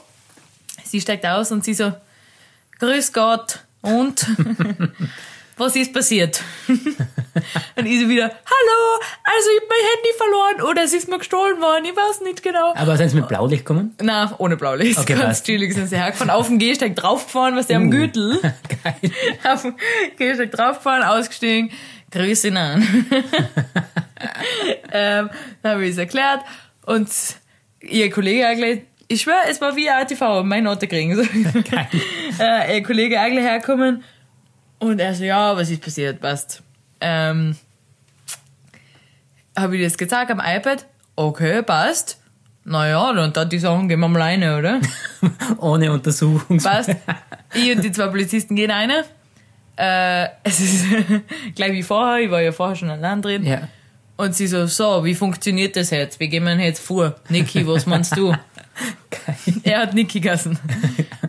[0.84, 1.92] Sie steigt aus und sie so,
[2.80, 4.26] Grüß Gott, und?
[5.60, 6.44] Was ist passiert?
[6.68, 11.18] und ich so wieder, hallo, also ich hab mein Handy verloren oder es ist mir
[11.18, 12.76] gestohlen worden, ich weiß nicht genau.
[12.76, 13.96] Aber sind Sie mit Blaulicht gekommen?
[14.00, 15.00] Na, ohne Blaulicht.
[15.00, 16.30] Okay, Ganz chillig sind sie hergefahren.
[16.30, 17.90] Auf dem Gehsteig draufgefahren, was der am Uh.
[17.90, 18.40] Gürtel.
[18.84, 19.12] Geil.
[19.52, 19.76] Auf dem
[20.18, 21.72] Gehsteig draufgefahren, ausgestiegen.
[22.12, 22.88] Grüß ihn an.
[24.92, 25.30] ähm,
[25.64, 26.42] dann habe ich es erklärt.
[26.86, 27.10] Und
[27.82, 31.16] ihr Kollege eigentlich, ich schwöre, es war wie ATV, mein Auto kriegen.
[31.16, 31.22] So.
[32.40, 34.04] äh, ihr Kollege eigentlich herkommen.
[34.80, 36.20] Und er so, ja, was ist passiert?
[36.20, 36.62] Passt.
[37.00, 37.56] Ähm,
[39.58, 40.86] habe ich das gezeigt am iPad?
[41.16, 42.20] Okay, passt.
[42.64, 44.82] Naja, dann hat die Sachen gehen wir mal rein, oder?
[45.60, 46.58] Ohne Untersuchung.
[46.58, 46.96] Passt.
[47.54, 48.92] Ich und die zwei Polizisten gehen rein.
[49.78, 50.86] Äh, es ist
[51.56, 53.46] gleich wie vorher, ich war ja vorher schon allein drin.
[53.46, 53.70] Ja.
[54.18, 56.20] Und sie so, so, wie funktioniert das jetzt?
[56.20, 57.16] Wie gehen wir jetzt vor?
[57.30, 58.36] Niki, was meinst du?
[59.10, 59.56] Geil.
[59.64, 60.60] Er hat Niki gegessen.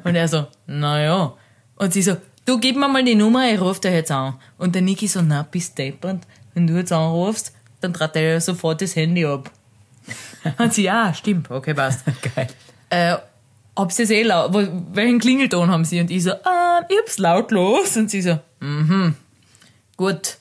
[0.05, 1.35] Und er so, naja.
[1.77, 4.35] Und sie so, du gib mir mal die Nummer, ich ruf dir jetzt an.
[4.59, 6.27] Und der Niki so, na, bist deppert.
[6.55, 9.51] Wenn du jetzt anrufst, dann trat er sofort das Handy ab.
[10.59, 12.05] Und sie, ja, stimmt, okay, passt.
[12.35, 12.49] Geil.
[12.91, 13.17] äh,
[13.75, 14.53] ob sie es eh laut,
[14.93, 16.01] welchen Klingelton haben sie?
[16.01, 17.97] Und ich so, ähm, ich hab's lautlos.
[17.97, 19.15] Und sie so, mhm,
[19.97, 20.39] gut,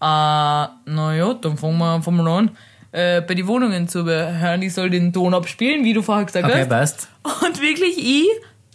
[0.00, 2.50] äh, naja, dann fangen wir, fangen wir an,
[2.92, 4.62] äh, bei den Wohnungen zu hören.
[4.62, 6.68] Ich soll den Ton abspielen, wie du vorher gesagt Okay, hast.
[6.68, 7.08] passt.
[7.46, 8.28] Und wirklich ich,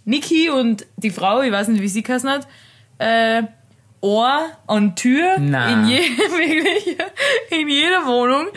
[0.05, 2.47] Niki und die Frau, ich weiß nicht, wie sie geheißen hat,
[2.99, 3.43] äh,
[4.01, 5.71] Ohr an Tür Na.
[5.71, 6.97] in, je, wirklich,
[7.49, 8.47] in jeder Wohnung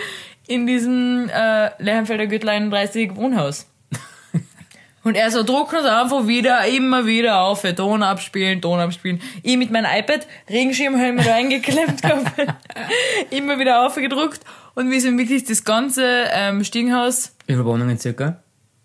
[0.47, 3.67] in diesem äh, Lerchenfelder Gürtel 31 Wohnhaus.
[5.05, 9.21] Und er so, druck uns einfach wieder, immer wieder auf, Ton abspielen, Ton abspielen.
[9.43, 12.33] Ich mit meinem iPad, Regenschirmhelm reingeklemmt gehabt,
[13.31, 14.41] immer wieder aufgedruckt
[14.79, 18.41] und wir sind wirklich das ganze ähm, Stiegenhaus Wie viele Wohnungen circa?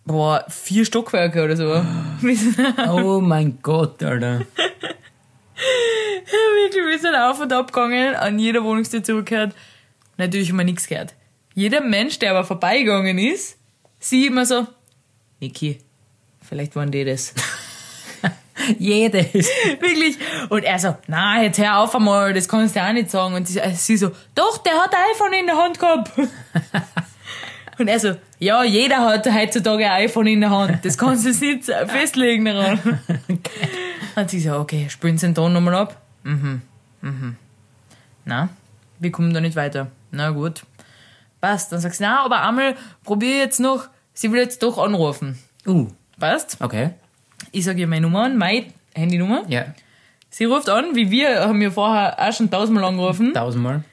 [0.05, 1.65] Boah, vier Stockwerke oder so.
[2.89, 4.39] Oh mein Gott, Alter.
[5.55, 9.53] wirklich, wir sind auf und ab gegangen, an jeder Wohnungstür zurückgehört.
[10.17, 11.13] Natürlich haben wir nichts gehört.
[11.53, 13.57] Jeder Mensch, der aber vorbeigegangen ist,
[13.99, 14.65] sieht immer so,
[15.41, 15.77] Niki,
[16.41, 17.35] vielleicht waren die das.
[18.79, 19.33] Jedes.
[19.79, 20.17] Wirklich.
[20.49, 23.35] Und er so, na, jetzt hör auf einmal, das kannst du auch nicht sagen.
[23.35, 26.11] Und sie, äh, sie so, doch, der hat ein iPhone in der Hand gehabt.
[27.79, 30.85] Und er so, ja, jeder hat heutzutage ein iPhone in der Hand.
[30.85, 32.79] Das kannst du jetzt nicht festlegen daran.
[34.15, 36.01] Und sie so, okay, spielen Sie den Ton nochmal ab?
[36.23, 36.61] Mhm,
[37.01, 37.35] mhm.
[38.25, 38.49] Na,
[38.99, 39.87] wir kommen da nicht weiter.
[40.11, 40.63] Na gut.
[41.41, 41.71] Passt.
[41.71, 45.39] Dann sagst du, na, aber einmal probier jetzt noch, sie will jetzt doch anrufen.
[45.65, 45.87] Uh,
[46.19, 46.57] Passt?
[46.61, 46.91] okay.
[47.53, 49.45] Ich sage ihr meine Nummer an, meine Handynummer.
[49.47, 49.73] Ja,
[50.29, 53.35] Sie ruft an, wie wir haben wir vorher auch schon tausendmal angerufen.
[53.35, 53.83] tausendmal.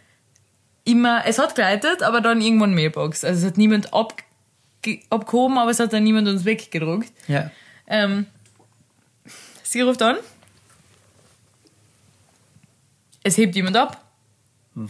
[0.84, 3.24] Immer, es hat geleitet, aber dann irgendwann Mailbox.
[3.24, 4.24] Also es hat niemand abge
[5.10, 7.12] abgehoben, aber es hat dann niemand uns weggedruckt.
[7.28, 7.50] Ja.
[7.86, 8.24] Ähm,
[9.62, 10.16] sie ruft an.
[13.22, 14.02] Es hebt jemand ab.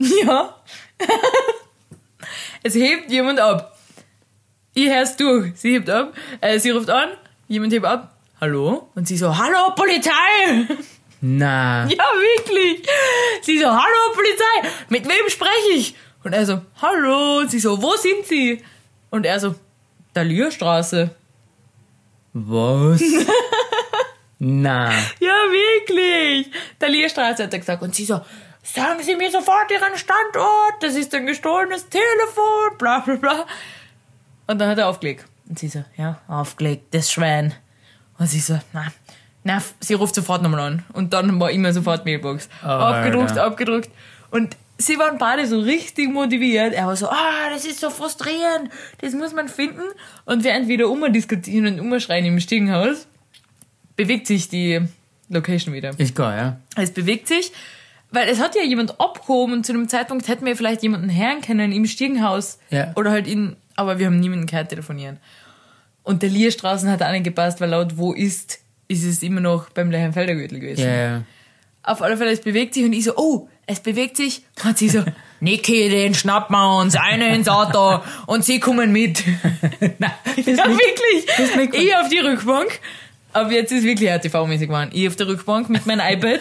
[0.00, 0.54] Ja.
[2.62, 3.76] es hebt jemand ab.
[4.74, 5.52] Ich hör's durch.
[5.56, 6.12] Sie hebt ab.
[6.40, 7.08] Äh, sie ruft an.
[7.48, 8.14] Jemand hebt ab.
[8.42, 8.90] Hallo?
[8.94, 10.66] Und sie so, hallo Polizei!
[11.22, 11.86] Na.
[11.88, 12.86] Ja, wirklich.
[13.40, 15.94] Sie so, hallo Polizei, mit wem spreche ich?
[16.22, 17.38] Und er so, hallo.
[17.38, 18.62] Und sie so, wo sind Sie?
[19.10, 19.54] Und er so,
[20.14, 21.10] der Lierstraße.
[22.34, 23.02] Was?
[24.38, 24.92] Na.
[25.18, 26.50] Ja, wirklich.
[26.80, 27.82] Der Lierstraße hat er gesagt.
[27.82, 28.20] Und sie so,
[28.62, 33.46] sagen Sie mir sofort Ihren Standort, das ist ein gestohlenes Telefon, bla bla bla.
[34.46, 35.24] Und dann hat er aufgelegt.
[35.48, 37.54] Und sie so, ja, aufgelegt, das Schwein.
[38.18, 38.92] Und sie so, na,
[39.44, 40.84] na, sie ruft sofort nochmal an.
[40.92, 42.48] Und dann war immer sofort Mailbox.
[42.62, 43.44] abgedruckt, Alter.
[43.44, 43.90] abgedruckt.
[44.30, 46.74] Und sie waren beide so richtig motiviert.
[46.74, 49.82] Er war so, ah, das ist so frustrierend, das muss man finden.
[50.24, 53.06] Und während wir da umdiskutieren und umschreien im Stiegenhaus,
[53.96, 54.80] bewegt sich die
[55.28, 55.98] Location wieder.
[55.98, 56.82] Ist geil, ja.
[56.82, 57.52] Es bewegt sich,
[58.10, 61.42] weil es hat ja jemand abgehoben und zu dem Zeitpunkt hätten wir vielleicht jemanden hören
[61.42, 62.58] können im Stiegenhaus.
[62.70, 62.92] Ja.
[62.96, 65.18] Oder halt in, aber wir haben niemanden gehört telefonieren.
[66.02, 69.70] Und der Lierstraßen hat auch nicht gepasst, weil laut wo ist, ist es immer noch
[69.70, 70.80] beim Leichenfelder Gürtel gewesen.
[70.80, 71.22] Ja, ja.
[71.84, 74.42] Auf alle Fälle, es bewegt sich und ich so, oh, es bewegt sich.
[74.64, 75.04] Und sie so,
[75.40, 79.22] Niki, den schnappen wir uns, eine ins Auto und sie kommen mit.
[79.80, 81.84] Nein, ja, wirklich.
[81.84, 82.80] Ich auf die Rückbank.
[83.38, 84.90] Aber jetzt ist wirklich RTV-mäßig geworden.
[84.92, 86.40] Ich auf der Rückbank mit meinem iPad.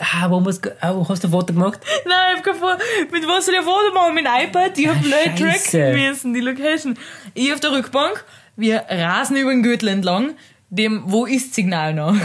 [0.00, 1.80] Ah, wo, muss, ah, wo hast du ein Foto gemacht?
[2.06, 2.78] Nein, ich hab kein Foto.
[3.10, 4.14] Mit was soll ich ein Foto machen?
[4.14, 4.78] Mit dem iPad?
[4.78, 5.70] Ich hab Ah, Leute Scheiße.
[5.78, 6.98] tracken müssen, die Location.
[7.34, 8.24] Ich auf der Rückbank,
[8.56, 10.34] wir rasen über den Gürtel entlang,
[10.70, 12.14] dem Wo ist Signal nach.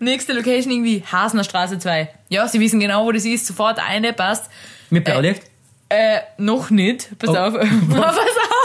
[0.00, 2.08] Nächste Location irgendwie Hasner Straße 2.
[2.28, 3.46] Ja, sie wissen genau, wo das ist.
[3.46, 4.50] Sofort eine, passt.
[4.90, 5.42] Mit Blaulicht?
[5.44, 5.46] Äh,
[6.38, 7.16] noch nicht.
[7.18, 7.36] Pass Oh.
[7.36, 7.54] auf.
[7.90, 8.16] Pass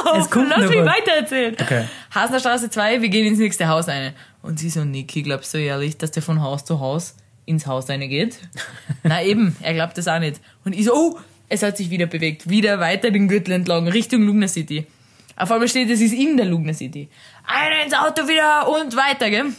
[0.05, 0.17] auf.
[0.17, 1.55] Es kommt Lass mich weitererzählen.
[1.59, 1.85] Okay.
[2.11, 4.13] Hasner Straße 2, wir gehen ins nächste Haus rein.
[4.41, 7.89] Und sie so, Niki, glaubst du ehrlich, dass der von Haus zu Haus ins Haus
[7.89, 8.39] rein geht?
[9.03, 10.39] Na eben, er glaubt das auch nicht.
[10.65, 12.49] Und ich so, oh, es hat sich wieder bewegt.
[12.49, 14.87] Wieder weiter den Gürtel entlang, Richtung Lugner City.
[15.35, 17.09] Auf einmal steht, es ist in der Lugner City.
[17.45, 19.53] Einer ins Auto wieder und weiter, gell?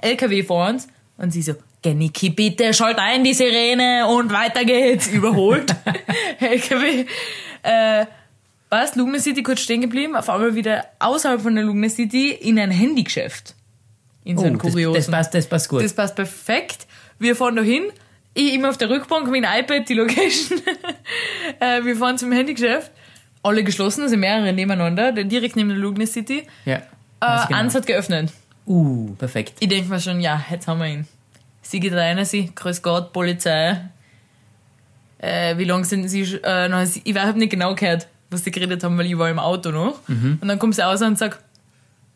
[0.00, 0.88] LKW vor uns.
[1.16, 1.54] Und sie so,
[1.86, 5.06] geh Niki, bitte, schalt ein die Sirene und weiter geht's.
[5.06, 5.74] Überholt.
[6.40, 7.04] LKW.
[7.62, 8.06] Äh,
[8.68, 8.96] was?
[8.96, 12.70] Lugner City kurz stehen geblieben, auf einmal wieder außerhalb von der Lugner City in ein
[12.72, 13.54] Handygeschäft.
[14.24, 14.94] In so Oh, das, kuriosen.
[14.94, 15.84] das, passt, das passt gut.
[15.84, 16.86] Das passt perfekt.
[17.20, 17.84] Wir fahren da hin.
[18.34, 20.60] Ich immer auf der Rückbank mit dem iPad die Location.
[21.60, 22.90] äh, wir fahren zum Handygeschäft.
[23.44, 26.42] Alle geschlossen, also mehrere nebeneinander, direkt neben der Lugner City.
[26.64, 26.82] ja.
[27.20, 27.60] Äh, genau.
[27.60, 28.30] Eins hat geöffnet.
[28.66, 29.54] Uh, perfekt.
[29.60, 31.06] Ich denke mir schon, ja, jetzt haben wir ihn.
[31.68, 33.80] Sie geht rein, sie, grüß Gott, Polizei.
[35.18, 38.84] Äh, wie lange sind sie, äh, noch, ich habe nicht genau gehört, was sie geredet
[38.84, 39.98] haben, weil ich war im Auto noch.
[40.40, 41.40] Und dann kommt sie raus und sagt,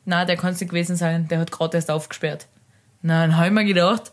[0.05, 2.47] na, der kann es nicht gewesen sein, der hat gerade erst aufgesperrt.
[3.03, 4.13] Na, dann habe ich mir gedacht,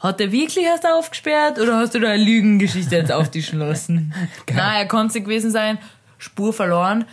[0.00, 4.12] hat er wirklich erst aufgesperrt oder hast du da eine Lügengeschichte jetzt auftischen lassen?
[4.52, 5.78] Nein, er kann es nicht gewesen sein,
[6.18, 7.04] Spur verloren.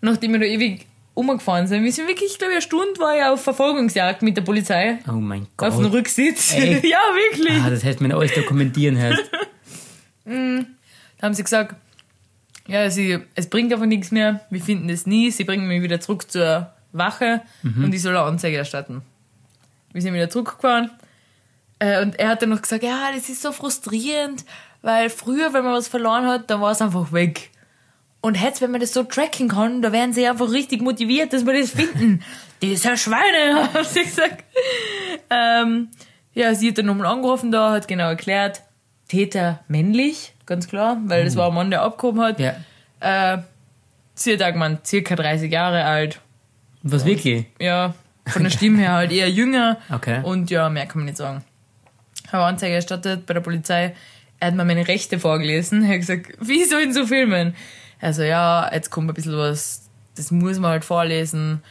[0.00, 3.24] Nachdem wir da ewig umgefahren sind, wir sind wirklich, glaube ich, eine Stunde war ich
[3.24, 4.98] auf Verfolgungsjagd mit der Polizei.
[5.08, 5.92] Oh mein Auf dem Gott.
[5.92, 6.52] Rücksitz.
[6.56, 7.60] Ja, wirklich.
[7.62, 9.22] Ah, das heißt, wenn du alles dokumentieren hörst.
[10.24, 11.74] Da haben sie gesagt,
[12.66, 16.00] ja, sie, es bringt einfach nichts mehr, wir finden es nie, sie bringen mich wieder
[16.00, 19.02] zurück zur Wache und ich soll eine Anzeige erstatten.
[19.92, 20.90] Wir sind wieder zurückgefahren
[21.80, 24.44] äh, und er hat dann noch gesagt, ja, das ist so frustrierend,
[24.82, 27.50] weil früher, wenn man was verloren hat, dann war es einfach weg.
[28.22, 31.46] Und jetzt, wenn man das so tracken kann, da werden sie einfach richtig motiviert, dass
[31.46, 32.22] wir das finden.
[32.62, 34.44] Diese Schweine, haben sie gesagt.
[35.30, 35.88] Ähm,
[36.34, 38.62] ja, sie hat dann nochmal angerufen da, hat genau erklärt,
[39.08, 42.38] Täter männlich, ganz klar, weil das war ein Mann, der abgehoben hat.
[42.38, 42.54] Ja.
[43.00, 43.42] Äh,
[44.14, 46.20] sie hat auch gemeint, circa 30 Jahre alt.
[46.82, 47.46] Was wirklich?
[47.58, 47.94] Ja,
[48.26, 49.78] von der Stimme her halt eher jünger.
[49.92, 50.20] Okay.
[50.22, 51.42] Und ja, mehr kann man nicht sagen.
[52.30, 53.94] Habe Anzeige erstattet bei der Polizei.
[54.38, 55.82] Er hat mir meine Rechte vorgelesen.
[55.82, 57.54] Er hat gesagt, wie soll ich so filmen?
[58.00, 61.62] Also ja, jetzt kommt ein bisschen was, das muss man halt vorlesen.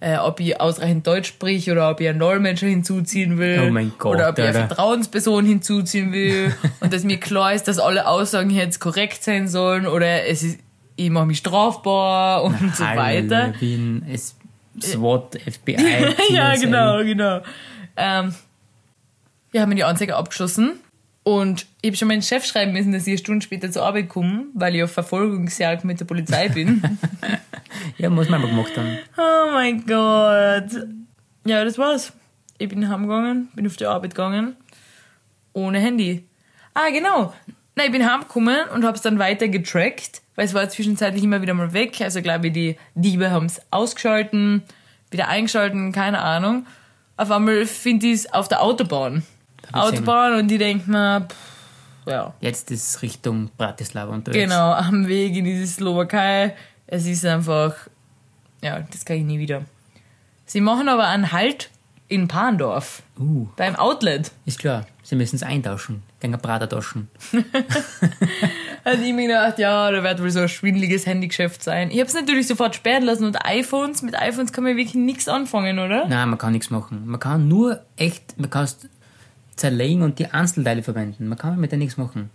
[0.00, 3.64] Äh, ob ich ausreichend Deutsch sprich oder ob ich einen Dolmetscher hinzuziehen will.
[3.66, 4.68] Oh mein Gott, Oder ob ich eine Alter.
[4.68, 6.54] Vertrauensperson hinzuziehen will.
[6.80, 9.88] und dass mir klar ist, dass alle Aussagen jetzt korrekt sein sollen.
[9.88, 10.60] Oder es ist,
[10.94, 13.54] ich mache mich strafbar und so Hallo, weiter.
[13.60, 14.36] Ein S
[14.80, 16.14] SWAT, FBI.
[16.30, 17.40] ja, genau, genau.
[17.96, 18.32] Ähm,
[19.50, 20.78] wir haben die Anzeige abgeschlossen
[21.28, 24.08] und ich habe schon meinen Chef schreiben müssen, dass ich eine Stunde später zur Arbeit
[24.08, 26.82] komme, weil ich auf Verfolgungsjagd mit der Polizei bin.
[27.98, 28.98] Ja, muss man mal gemacht haben.
[29.18, 30.86] oh mein Gott.
[31.44, 32.12] Ja, das war's.
[32.56, 34.56] Ich bin heimgegangen, bin auf die Arbeit gegangen,
[35.52, 36.24] ohne Handy.
[36.72, 37.34] Ah, genau.
[37.76, 41.42] Nein, ich bin heimgekommen und habe es dann weiter getrackt, weil es war zwischenzeitlich immer
[41.42, 42.00] wieder mal weg.
[42.00, 44.62] Also glaube ich, die Diebe haben es ausgeschalten,
[45.10, 46.66] wieder eingeschalten, keine Ahnung.
[47.18, 49.24] Auf einmal finde ich es auf der Autobahn.
[49.72, 54.42] Autobahn und ich denke mir, pff, ja, Jetzt ist Richtung Bratislava unterwegs.
[54.44, 56.54] genau, am Weg in diese Slowakei.
[56.86, 57.74] Es ist einfach,
[58.62, 59.62] ja, das kann ich nie wieder.
[60.46, 61.70] Sie machen aber einen Halt
[62.08, 64.30] in Pandorf, Uh, beim Outlet.
[64.46, 64.86] ist klar.
[65.02, 66.02] Sie müssen es eintauschen.
[66.20, 67.08] Gegen ein Prater tauschen.
[68.84, 71.90] Hat ich mir gedacht, ja, da wird wohl so ein schwindeliges Handygeschäft sein.
[71.90, 75.28] Ich habe es natürlich sofort sperren lassen und iPhones, mit iPhones kann man wirklich nichts
[75.28, 76.06] anfangen, oder?
[76.06, 77.06] Nein, man kann nichts machen.
[77.06, 78.66] Man kann nur echt, man kann
[79.58, 81.28] zerlegen und die Einzelteile verwenden.
[81.28, 82.30] Man kann mit denen nichts machen.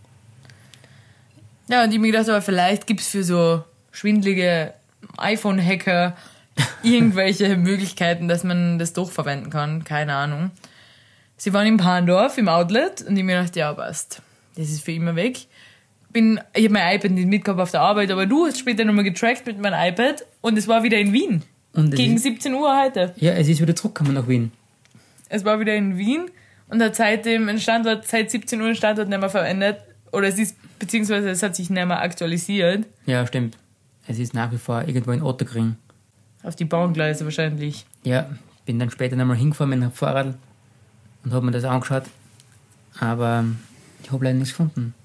[1.69, 4.73] Ja, und ich mir gedacht, aber vielleicht gibt's für so schwindelige
[5.17, 6.15] iPhone-Hacker
[6.83, 9.83] irgendwelche Möglichkeiten, dass man das doch verwenden kann.
[9.83, 10.51] Keine Ahnung.
[11.37, 14.21] Sie waren in Pandorf im Outlet und ich mir gedacht, ja, passt.
[14.55, 15.39] Das ist für immer weg.
[16.11, 19.03] Bin, ich habe mein iPad nicht mitgehabt auf der Arbeit, aber du hast später nochmal
[19.03, 21.41] getrackt mit meinem iPad und es war wieder in Wien.
[21.73, 23.13] Es Gegen ist, 17 Uhr heute.
[23.17, 24.51] ja, es ist wieder zurückgekommen nach Wien.
[25.27, 26.29] Es war wieder in Wien
[26.73, 29.83] und hat seitdem einen Standort, seit 17 Uhr einen Standort nicht mehr verändert.
[30.11, 32.87] Oder es ist, beziehungsweise es hat sich nicht mehr aktualisiert.
[33.05, 33.59] Ja, stimmt.
[34.07, 35.75] Es ist nach wie vor irgendwo in Otterkring.
[36.41, 37.85] Auf die Bahngleise wahrscheinlich.
[38.03, 38.27] Ja,
[38.65, 40.33] bin dann später nochmal hingefahren mit dem Fahrrad
[41.23, 42.05] und habe mir das angeschaut.
[42.99, 43.45] Aber
[44.01, 44.95] ich habe leider nichts gefunden.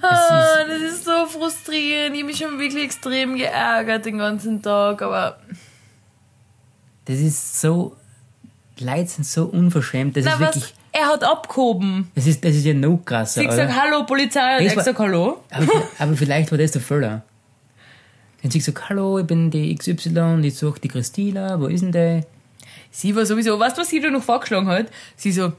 [0.00, 2.14] Ah, das ist so frustrierend.
[2.14, 5.40] Ich habe mich schon wirklich extrem geärgert den ganzen Tag, aber.
[7.04, 7.96] Das ist so.
[8.80, 10.16] Leute sind so unverschämt.
[10.16, 10.54] Das Na ist was?
[10.56, 10.74] wirklich.
[10.92, 12.10] Er hat abgehoben.
[12.14, 13.40] Das ist, das ist ja noch krasser.
[13.40, 15.42] Sie hat gesagt, hallo Polizei, und er gesagt, hallo.
[15.50, 15.66] Aber,
[15.98, 17.22] aber vielleicht war das der Fehler.
[18.42, 21.92] Wenn sie gesagt hallo, ich bin die XY ich suche die Christina, wo ist denn
[21.92, 22.20] die?
[22.90, 24.86] Sie war sowieso, weißt du, was sie da noch vorgeschlagen hat?
[25.16, 25.52] Sie so,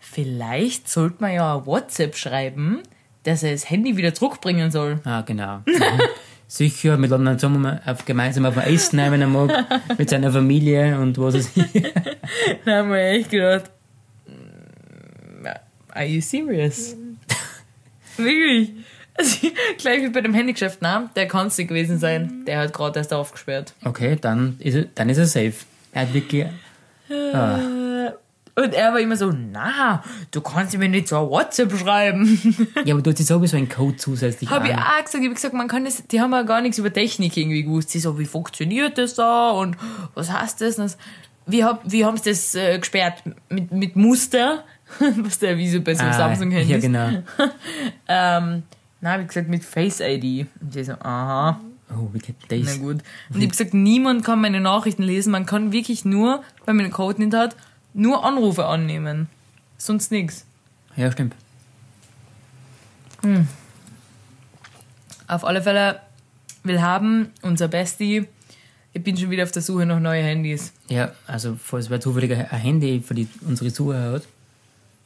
[0.00, 2.82] vielleicht sollte man ja WhatsApp schreiben,
[3.24, 5.00] dass er das Handy wieder zurückbringen soll.
[5.04, 5.60] Ah, genau.
[6.54, 6.68] Mhm.
[6.68, 9.50] Sicher, laden dann zusammen auf, gemeinsam auf ein Essen ein, wenn er mag,
[9.98, 11.84] mit seiner Familie und was weiß ich.
[12.66, 13.70] Haben wir echt gedacht,
[14.26, 15.46] mm,
[15.90, 16.96] are you serious?
[18.16, 18.72] Wirklich?
[19.16, 22.44] Also, gleich wie bei dem Handygeschäft, na, der kann es gewesen sein.
[22.46, 23.74] Der hat gerade erst aufgesperrt.
[23.84, 25.54] Okay, dann ist er, dann ist er safe.
[25.92, 26.46] Er hat wirklich.
[27.32, 27.58] Ah,
[28.56, 32.68] Und er war immer so, na, du kannst mir nicht so ein WhatsApp schreiben.
[32.84, 35.34] ja, aber du hast jetzt sowieso einen Code zusätzlich Habe ich auch gesagt, ich habe
[35.34, 37.90] gesagt, man kann das, die haben ja gar nichts über Technik irgendwie gewusst.
[37.90, 39.76] Sie so, wie funktioniert das da und
[40.14, 40.78] was heißt das?
[40.78, 40.98] Und das
[41.46, 43.22] wie, hab, wie haben sie das äh, gesperrt?
[43.48, 44.64] Mit, mit Muster?
[45.18, 46.68] was der, wie so bei so Ah, Samsung-Handys.
[46.70, 47.22] Ja, genau.
[48.08, 48.62] Ähm,
[49.00, 50.46] na, hab ich gesagt, mit Face ID.
[50.60, 52.78] Und die so, aha, Oh, wie geht na das?
[52.80, 52.96] gut.
[53.30, 55.30] Und ich hab gesagt, niemand kann meine Nachrichten lesen.
[55.30, 57.56] Man kann wirklich nur, wenn man den Code nicht hat,
[57.94, 59.28] nur Anrufe annehmen.
[59.78, 60.44] Sonst nichts.
[60.96, 61.34] Ja, stimmt.
[65.26, 66.00] Auf alle Fälle
[66.62, 68.26] will haben unser Bestie.
[68.92, 72.32] Ich bin schon wieder auf der Suche nach neuen Handys Ja, also, falls wer zufällig
[72.32, 74.22] ein Handy für die, unsere Zuhörer hat.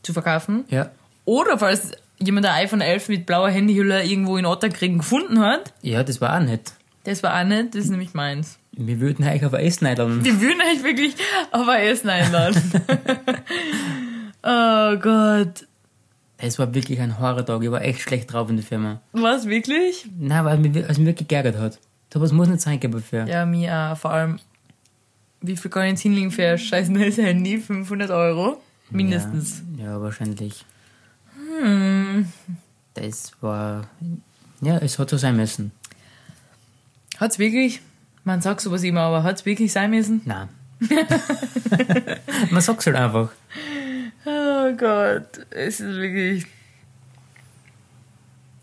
[0.02, 0.64] zu verkaufen.
[0.68, 0.90] Ja.
[1.24, 5.72] Oder falls jemand ein iPhone 11 mit blauer Handyhülle irgendwo in Otterkring gefunden hat.
[5.82, 6.72] Ja, das war auch nett.
[7.08, 8.58] Das war auch nicht, das ist nämlich meins.
[8.72, 10.22] Wir würden euch auf Essen einladen.
[10.22, 11.14] Die würden eigentlich wirklich
[11.52, 12.62] auf Essen einladen.
[14.42, 15.66] oh Gott.
[16.36, 17.62] Das war wirklich ein Horrortag.
[17.62, 19.00] Ich war echt schlecht drauf in der Firma.
[19.12, 20.06] Was, wirklich?
[20.18, 21.78] Nein, weil mich, also mich wirklich geärgert hat.
[22.12, 23.26] Sowas muss nicht sein, gell, für.
[23.26, 23.96] Ja, mir auch.
[23.96, 24.38] Vor allem,
[25.40, 27.56] wie viel kann ich jetzt hinlegen für ein scheiß neues Handy?
[27.56, 28.60] 500 Euro?
[28.90, 29.62] Mindestens.
[29.78, 30.62] Ja, ja wahrscheinlich.
[31.62, 32.30] Hm.
[32.92, 33.88] Das war.
[34.60, 35.72] Ja, es hat so sein müssen.
[37.18, 37.80] Hat's wirklich?
[38.24, 40.22] Man sagt sowas immer, aber hat's wirklich sein müssen?
[40.24, 40.48] Nein.
[42.50, 43.30] Man sagt's halt einfach.
[44.24, 46.46] Oh Gott, es ist wirklich.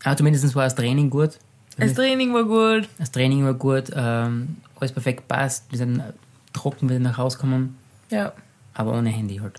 [0.04, 1.38] Aber zumindest war das Training gut.
[1.78, 2.88] Das Training war gut.
[2.98, 5.64] Das Training war gut, ähm, alles perfekt passt.
[5.70, 6.02] Wir sind
[6.52, 7.76] trocken wieder nach Hause gekommen,
[8.08, 8.32] Ja.
[8.72, 9.58] aber ohne Handy halt.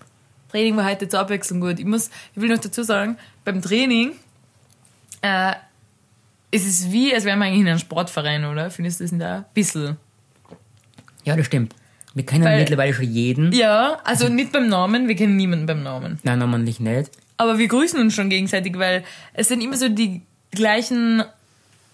[0.50, 1.78] Training war heute zur Abwechslung gut.
[1.80, 4.14] Ich muss, ich will noch dazu sagen, beim Training,
[5.22, 5.54] äh,
[6.52, 8.70] es ist wie, als wären wir eigentlich in einem Sportverein, oder?
[8.70, 9.28] Findest du das nicht auch?
[9.40, 9.98] Ein bisschen.
[11.26, 11.74] Ja, das stimmt.
[12.14, 13.52] Wir kennen Weil- mittlerweile schon jeden.
[13.52, 16.20] Ja, also nicht beim Namen, wir kennen niemanden beim Namen.
[16.24, 17.12] Nein, namentlich nicht.
[17.38, 21.24] Aber wir grüßen uns schon gegenseitig, weil es sind immer so die gleichen,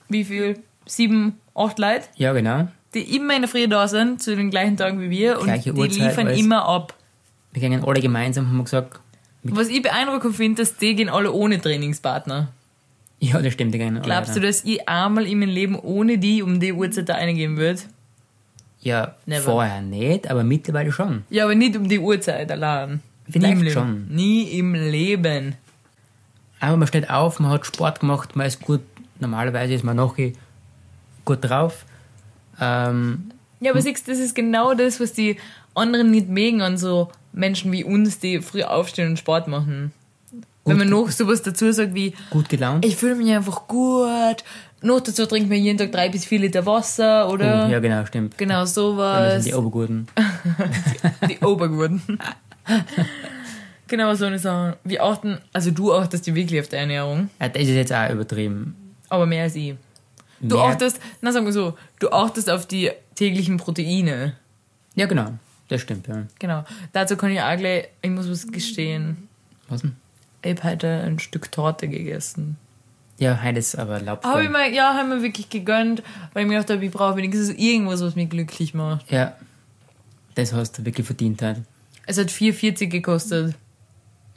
[0.08, 0.60] wie viel?
[0.86, 2.68] Sieben, acht Leute, Ja, genau.
[2.94, 5.74] die immer in der Früh da sind, zu den gleichen Tagen wie wir und Gleiche
[5.74, 6.94] die Uhrzeit, liefern immer ab.
[7.52, 9.00] Wir gingen alle gemeinsam, haben wir gesagt.
[9.44, 12.50] Was ich beeindruckend finde, dass die gehen alle ohne Trainingspartner.
[13.24, 13.74] Ja, das stimmt.
[13.74, 17.16] Alle Glaubst du, dass ich einmal in meinem Leben ohne die um die Uhrzeit da
[17.16, 17.80] eingehen würde?
[18.82, 19.44] Ja, Never.
[19.44, 21.24] vorher nicht, aber mittlerweile schon.
[21.30, 23.00] Ja, aber nicht um die Uhrzeit allein.
[23.30, 23.74] Vielleicht Nie im Leben.
[23.74, 24.08] schon.
[24.10, 25.56] Nie im Leben.
[26.60, 28.82] Aber man steht auf, man hat Sport gemacht, man ist gut,
[29.22, 31.86] normalerweise ist man noch gut drauf.
[32.60, 33.32] Ähm,
[33.62, 35.38] Ja, aber siehst du, das ist genau das, was die
[35.76, 39.94] anderen nicht mögen an so Menschen wie uns, die früh aufstehen und Sport machen.
[40.66, 42.86] Wenn man noch sowas dazu sagt wie, gut gelaunt.
[42.86, 44.44] ich fühle mich einfach gut,
[44.82, 47.66] noch dazu trinkt man jeden Tag drei bis vier Liter Wasser, oder?
[47.68, 48.38] Oh, ja, genau, stimmt.
[48.38, 49.44] Genau Das sowas.
[49.44, 50.08] sind die Obergurten.
[51.30, 52.02] die Obergurten.
[53.88, 54.78] genau so eine Sache.
[54.84, 58.10] Wir achten, also du achtest ja wirklich auf die Ernährung, Ja, das ist jetzt auch
[58.10, 58.76] übertrieben.
[59.10, 59.76] aber mehr als ich.
[60.40, 64.34] Du Mehr- achtest, na sagen wir so, du achtest auf die täglichen Proteine.
[64.96, 65.34] Ja, genau.
[65.70, 66.24] Das stimmt, ja.
[66.40, 66.64] Genau.
[66.92, 69.30] Dazu kann ich auch gleich, ich muss was gestehen.
[69.70, 69.96] Was denn?
[70.44, 72.58] Ich habe heute ein Stück Torte gegessen.
[73.18, 74.02] Ja, heute ist aber
[74.44, 76.04] ich mir, ja, haben wir wirklich gegönnt,
[76.34, 79.10] weil ich mir gedacht habe, ich brauche wenigstens irgendwas, was mich glücklich macht.
[79.12, 79.36] Ja,
[80.36, 81.62] das hast du wirklich verdient halt.
[82.06, 83.56] Es hat 4,40 gekostet.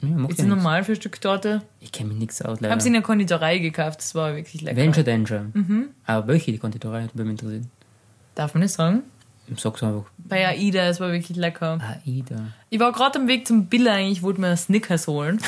[0.01, 1.63] Ja, macht Ist ja das normal für ein Stück Torte?
[1.81, 2.87] Ich kenne mich nichts aus, Ich habe sie leider.
[2.87, 5.03] in der Konditorei gekauft, das war wirklich lecker.
[5.03, 5.51] Denn schon.
[5.53, 5.87] Mhm.
[6.05, 7.65] Aber welche die Konditorei hat mich interessiert.
[8.35, 9.01] Darf man nicht sagen?
[9.55, 10.03] Sag's einfach.
[10.17, 11.79] Bei AIDA, es war wirklich lecker.
[12.05, 12.47] AIDA.
[12.69, 15.39] Ich war gerade am Weg zum Billa eigentlich, wollte mir Snickers holen.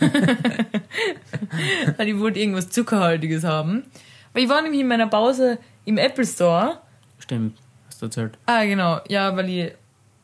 [1.96, 3.84] Weil ich wollte irgendwas Zuckerhaltiges haben.
[4.32, 6.80] Weil ich war nämlich in meiner Pause im Apple Store.
[7.20, 8.36] Stimmt, hast du erzählt.
[8.46, 9.00] Ah, genau.
[9.08, 9.72] Ja, weil ich,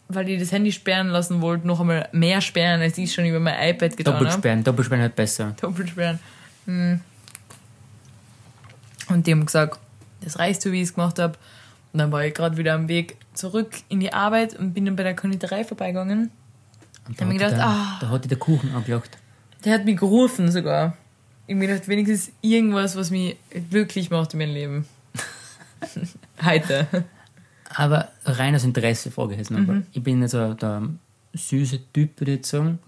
[0.09, 1.69] weil ich das Handy sperren lassen wollte.
[1.69, 4.25] Noch einmal mehr sperren, als ich schon über mein iPad getan habe.
[4.25, 5.55] Doppelsperren, Doppelsperren halt besser.
[5.61, 6.19] Doppelt sperren.
[6.66, 7.01] Hm.
[9.09, 9.79] Und die haben gesagt,
[10.23, 11.38] das reicht so, wie ich es gemacht habe.
[11.92, 14.96] Und dann war ich gerade wieder am Weg zurück in die Arbeit und bin dann
[14.96, 16.31] bei der Konditorei vorbeigegangen.
[17.09, 17.98] Und hab mir hat gedacht, ah.
[18.00, 19.18] da hat dir der Kuchen angelacht.
[19.64, 20.96] Der hat mich gerufen sogar.
[21.46, 23.37] Ich hab mir gedacht, wenigstens irgendwas, was mich
[23.70, 24.87] glücklich macht in meinem Leben.
[26.44, 26.87] Heute.
[27.74, 29.66] Aber rein aus Interesse frage ich jetzt noch.
[29.66, 30.88] weil Ich bin nicht so der
[31.35, 32.79] süße Typ, würde ich jetzt sagen.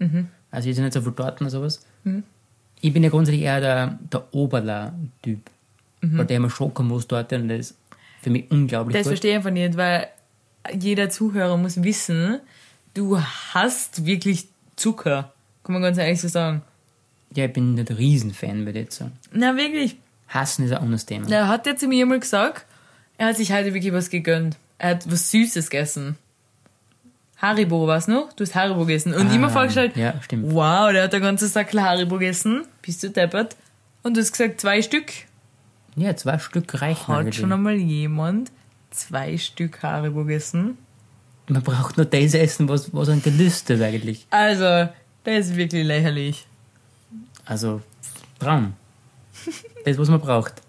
[0.51, 1.85] Also ich esse nicht so viel Torten oder sowas.
[2.79, 5.39] Ich bin ja grundsätzlich eher der, der Oberla-Typ.
[6.01, 7.77] Weil der immer Schokomus-Torte und das ist
[8.23, 9.11] für mich unglaublich Das gut.
[9.11, 10.07] verstehe ich einfach nicht, weil
[10.79, 12.39] jeder Zuhörer muss wissen,
[12.93, 15.31] du hast wirklich Zucker.
[15.63, 16.61] Kann man ganz ehrlich so sagen.
[17.35, 19.13] Ja, ich bin nicht ein Riesenfan, würde ich jetzt sagen.
[19.31, 19.97] Na, wirklich.
[20.29, 21.29] Hassen ist ein anderes Thema.
[21.29, 22.65] Er hat jetzt zu mir mal gesagt,
[23.17, 24.57] er hat sich heute wirklich was gegönnt.
[24.77, 26.17] Er hat was Süßes gegessen.
[27.37, 28.31] Haribo, was noch?
[28.33, 29.13] Du hast Haribo gegessen.
[29.13, 30.53] Und Ah, immer vorgestellt, ja, stimmt.
[30.53, 32.63] wow, der hat ein ganzes Sack Haribo gegessen.
[32.81, 33.55] Bist du deppert?
[34.01, 35.11] Und du hast gesagt, zwei Stück.
[35.95, 37.37] Ja, zwei Stück reichen Hat eigentlich.
[37.37, 38.51] schon einmal jemand
[38.91, 40.77] zwei Stück Haribo gegessen?
[41.47, 44.25] Man braucht nur das essen, was, was einem gelüstet eigentlich.
[44.29, 44.89] Also,
[45.23, 46.47] das ist wirklich lächerlich.
[47.45, 47.81] Also,
[48.39, 48.73] Traum.
[49.85, 50.61] Das, was man braucht.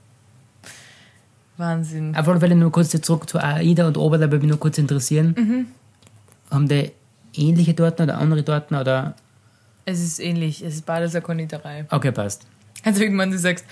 [1.57, 2.17] Wahnsinn.
[2.17, 5.35] Auf alle Fälle nur kurz zurück zu AIDA und Oberla, weil mich nur kurz interessieren.
[5.39, 5.67] Mhm.
[6.51, 6.91] Haben die
[7.35, 9.15] ähnliche Torten oder andere Torten oder...
[9.85, 10.63] Es ist ähnlich.
[10.63, 11.87] Es ist beides eine Konditorei.
[11.91, 12.47] Okay, passt.
[12.83, 13.65] Also irgendwann du sagst,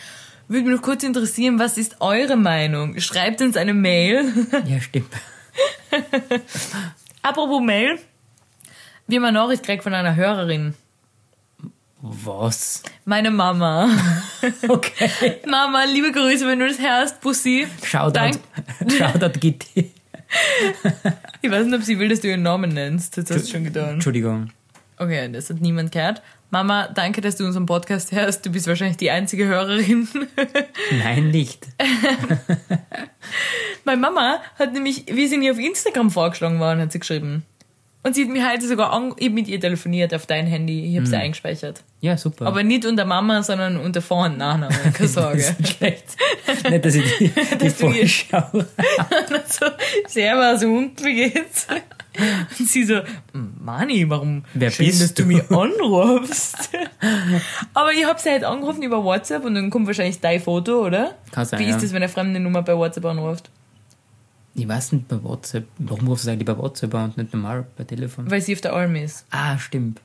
[0.53, 2.99] würde mich noch kurz interessieren, was ist eure Meinung?
[3.01, 4.33] Schreibt uns eine Mail.
[4.67, 5.13] Ja, stimmt.
[7.23, 7.99] Apropos Mail.
[9.07, 10.75] Wir haben eine Nachricht gekriegt von einer Hörerin.
[12.01, 12.83] Was?
[13.05, 13.89] Meine Mama.
[14.69, 15.39] Okay.
[15.47, 17.67] Mama, liebe Grüße, wenn du das hörst, Bussi.
[17.85, 18.13] Shoutout.
[18.13, 18.41] Dank-
[18.99, 19.93] Shoutout Gitti.
[21.43, 23.17] Ich weiß nicht, ob sie will, dass du ihren Namen nennst.
[23.19, 23.95] Das hast du schon getan.
[23.95, 24.51] Entschuldigung.
[25.03, 26.23] Okay, das hat niemand gehört.
[26.51, 28.47] Mama, danke, dass du unseren Podcast hörst.
[28.47, 30.07] Du bist wahrscheinlich die einzige Hörerin.
[31.03, 31.67] Nein, nicht.
[33.85, 37.45] Meine Mama hat nämlich, wie sie mir auf Instagram vorgeschlagen waren, hat sie geschrieben.
[38.05, 40.91] Und sie hat mir heute sogar an, ich hab mit ihr telefoniert auf dein Handy.
[40.91, 41.83] Ich habe sie eingespeichert.
[42.01, 42.47] Ja, super.
[42.47, 44.75] Aber nicht unter Mama, sondern unter Vor- und Nachname.
[44.75, 45.39] Keine das Sorge.
[45.39, 46.05] ist nicht schlecht.
[46.69, 48.65] nicht, dass ich die, die Dass du ihr- Vorschau...
[49.47, 49.67] so,
[50.09, 51.67] Servus und wie geht's?
[52.59, 53.01] Und sie so,
[53.33, 55.29] Mani, warum Wer schön, bist dass du du?
[55.29, 56.71] mich anrufst?
[57.75, 61.15] Aber ich habe sie halt angerufen über WhatsApp und dann kommt wahrscheinlich dein Foto, oder?
[61.31, 61.81] Kann sein, Wie ist ja.
[61.81, 63.51] das, wenn eine fremde Nummer bei WhatsApp anruft?
[64.55, 65.67] Ich weiß nicht bei WhatsApp.
[65.79, 68.31] Warum rufst du eigentlich bei WhatsApp an und nicht normal bei Telefon?
[68.31, 69.25] Weil sie auf der Alm ist.
[69.31, 70.01] Ah, stimmt.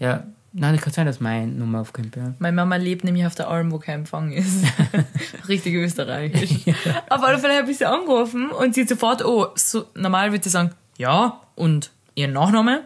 [0.00, 2.34] Ja, nein, es kann sein, dass meine Nummer aufkommt, ja.
[2.40, 4.64] Meine Mama lebt nämlich auf der Alm, wo kein Empfang ist.
[5.48, 6.74] Richtig österreichisch.
[7.08, 10.42] Auf alle Fälle habe ich sie angerufen und sie hat sofort, oh, so, normal würde
[10.42, 12.84] sie sagen, ja, und ihren Nachname.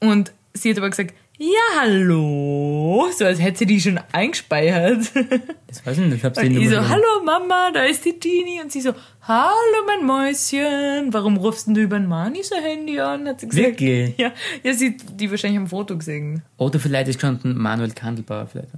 [0.00, 3.08] Und sie hat aber gesagt, ja, hallo.
[3.16, 5.12] So als hätte sie die schon eingespeichert.
[5.68, 8.18] Das weiß ich nicht, ich hab Und die ich so, hallo Mama, da ist die
[8.18, 8.60] Tini.
[8.60, 8.92] Und sie so,
[9.22, 13.28] hallo mein Mäuschen, warum rufst denn du über ein Mani so Handy an?
[13.28, 13.66] Hat sie gesagt.
[13.66, 14.18] Wirklich?
[14.18, 14.32] Ja,
[14.64, 16.42] ja, sie hat die wahrscheinlich am Foto gesehen.
[16.56, 18.70] Oder vielleicht ist schon ein Manuel Kandelbauer vielleicht.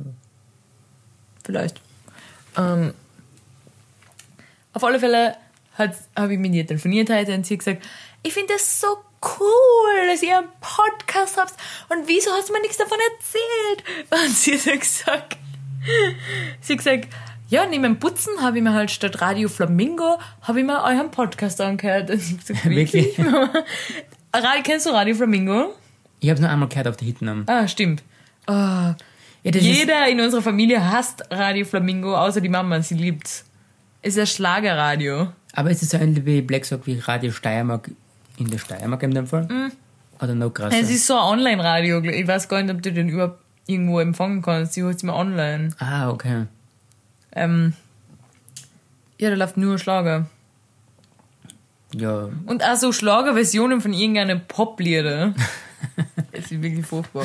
[1.45, 1.81] Vielleicht.
[2.59, 2.93] Ähm,
[4.75, 5.37] auf alle Fälle
[5.79, 7.83] habe ich mit ihr telefoniert heute und sie hat gesagt,
[8.23, 8.87] ich finde das so
[9.39, 11.55] cool, dass ihr einen Podcast habt
[11.91, 14.11] und wieso hast du mir nichts davon erzählt?
[14.27, 15.37] Und sie hat gesagt,
[16.61, 17.09] sie hat gesagt,
[17.49, 21.11] ja, neben dem Putzen habe ich mir halt statt Radio Flamingo, habe ich mir euren
[21.11, 22.11] Podcast angehört.
[22.11, 23.19] Und ich hab gesagt, Wirklich?
[24.35, 25.75] Radio, kennst du Radio Flamingo?
[26.21, 27.45] Ich habe nur einmal gehört auf der Hitnam.
[27.49, 28.03] Ah, stimmt.
[28.47, 28.95] Ah,
[29.43, 33.45] Ja, ist, jeder in unserer Familie hasst Radio Flamingo, außer die Mama, sie liebt's.
[34.03, 35.29] Es ist ein Schlagerradio.
[35.55, 37.91] aber ist es so ähnlich wie Black Sock wie Radio Steiermark
[38.41, 39.71] in der Steiermark in dem Fall?
[40.21, 40.79] Oder noch krasser?
[40.79, 42.01] Es ist so ein Online-Radio.
[42.03, 44.75] Ich weiß gar nicht, ob du den überhaupt irgendwo empfangen kannst.
[44.75, 45.71] Sie holt mir online.
[45.79, 46.47] ah, okay.
[47.33, 47.75] Ähm,
[49.19, 50.27] ja, da läuft nur Schlager.
[51.95, 55.35] Ja, Und auch so Schlagerversionen von irgendeinem Poplieder.
[56.33, 57.25] Es ist wirklich furchtbar.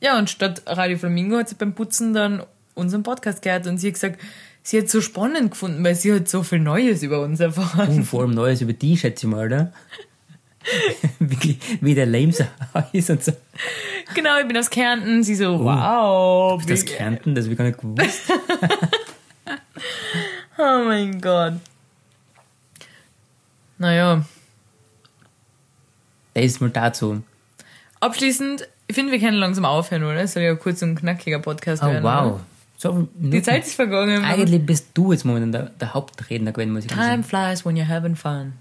[0.00, 2.42] Ja, und statt Radio Flamingo hat sie beim Putzen dann
[2.74, 4.20] unseren Podcast gehört und sie hat gesagt,
[4.62, 7.88] sie hat es so spannend gefunden, weil sie hat so viel Neues über uns erfahren.
[7.88, 9.72] und vor allem Neues über die, schätze ich mal, oder?
[11.18, 12.42] Wirklich, wie der Lames
[12.92, 13.32] ist und so.
[14.14, 15.22] Genau, ich bin aus Kärnten.
[15.22, 16.62] Sie so, wow.
[16.66, 18.30] Das wie- Kärnten, das habe ich gar nicht gewusst.
[20.58, 21.54] Oh mein Gott.
[23.78, 24.22] Naja,
[26.34, 27.22] Das ist mal dazu.
[28.00, 30.16] abschließend, ich finde, wir können langsam aufhören, oder?
[30.16, 32.04] Es soll ja ein kurz und knackiger Podcast Oh, werden.
[32.04, 32.26] wow.
[32.34, 32.40] Oder?
[32.82, 34.24] So, Die Zeit ist vergangen.
[34.24, 37.24] Eigentlich bist du jetzt momentan der, der Hauptredner gewesen, muss ich Time sagen.
[37.24, 38.54] flies when you're having fun.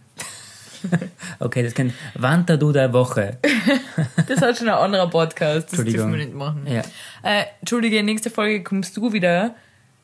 [1.40, 3.38] Okay, das kann Wanda du der Woche.
[4.28, 5.72] Das hat schon ein anderer Podcast.
[5.74, 6.66] Das dürfen wir nicht machen.
[6.68, 6.82] Ja.
[7.24, 9.56] Äh, Entschuldige, nächste Folge kommst du wieder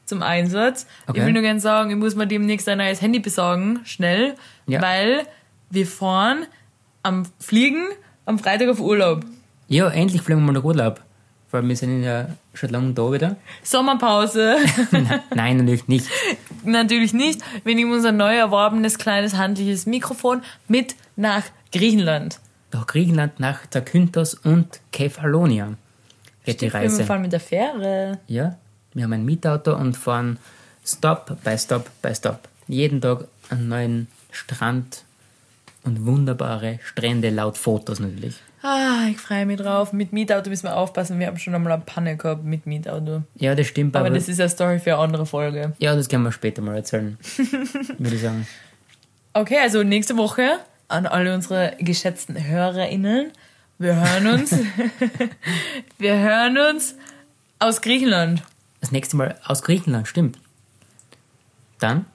[0.05, 0.86] zum Einsatz.
[1.07, 1.20] Okay.
[1.20, 4.36] Ich will nur gerne sagen, ich muss mir demnächst ein neues Handy besorgen, schnell,
[4.68, 4.82] Ja.
[4.82, 5.24] weil
[5.70, 6.45] wir fahren
[7.03, 7.86] am Fliegen
[8.26, 9.26] am Freitag auf Urlaub.
[9.68, 11.01] Ja, endlich fliegen wir mal nach Urlaub.
[11.51, 13.36] weil wir sind ja schon lange da wieder.
[13.64, 14.58] Sommerpause.
[15.36, 16.08] Nein, natürlich nicht.
[16.64, 17.41] Natürlich nicht.
[17.64, 22.39] Wir nehmen unser neu erworbenes kleines handliches Mikrofon mit nach Griechenland.
[22.72, 25.74] Nach Griechenland, nach Zakynthos und Kefalonia
[26.43, 27.03] geht die Wir Reise.
[27.03, 28.20] fahren mit der Fähre.
[28.28, 28.58] Ja,
[28.93, 30.39] wir haben ein Mietauto und fahren
[30.86, 32.47] Stop by Stop by Stop.
[32.68, 35.03] Jeden Tag einen neuen Strand
[35.84, 38.36] und wunderbare Strände laut Fotos natürlich.
[38.68, 39.93] Ah, ich freue mich drauf.
[39.93, 41.20] Mit Mietauto müssen wir aufpassen.
[41.20, 43.22] Wir haben schon einmal eine Panne gehabt mit Mietauto.
[43.36, 45.74] Ja, das stimmt, Aber aber, das ist eine Story für eine andere Folge.
[45.78, 47.16] ja, das können wir später mal erzählen,
[47.99, 48.47] würde ich sagen.
[49.34, 50.57] Okay, also nächste Woche
[50.88, 53.32] an alle unsere geschätzten HörerInnen.
[53.78, 54.51] Wir hören uns.
[55.99, 56.95] wir hören uns
[57.59, 58.41] aus Griechenland.
[58.82, 60.39] Das nächste Mal aus Griechenland, stimmt.
[61.78, 62.07] Dann,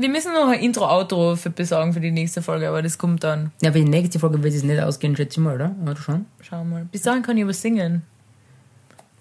[0.00, 3.52] Wir müssen noch ein Intro-Outro für besorgen für die nächste Folge, aber das kommt dann.
[3.60, 5.74] ja, aber die nächste Folge wird es nicht ausgehen, schätze ich mal, oder?
[5.82, 6.24] Oder schon?
[6.40, 6.84] Schauen wir mal.
[6.90, 8.02] Bis dahin kann ich was singen.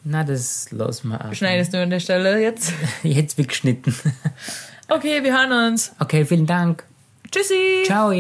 [0.05, 1.34] Na, das lassen wir auch.
[1.34, 2.71] Schneidest du an der Stelle jetzt?
[3.03, 3.93] Jetzt wird geschnitten.
[4.88, 5.91] Okay, wir hören uns.
[5.99, 6.86] Okay, vielen Dank.
[7.30, 7.84] Tschüssi.
[7.86, 8.11] Ciao.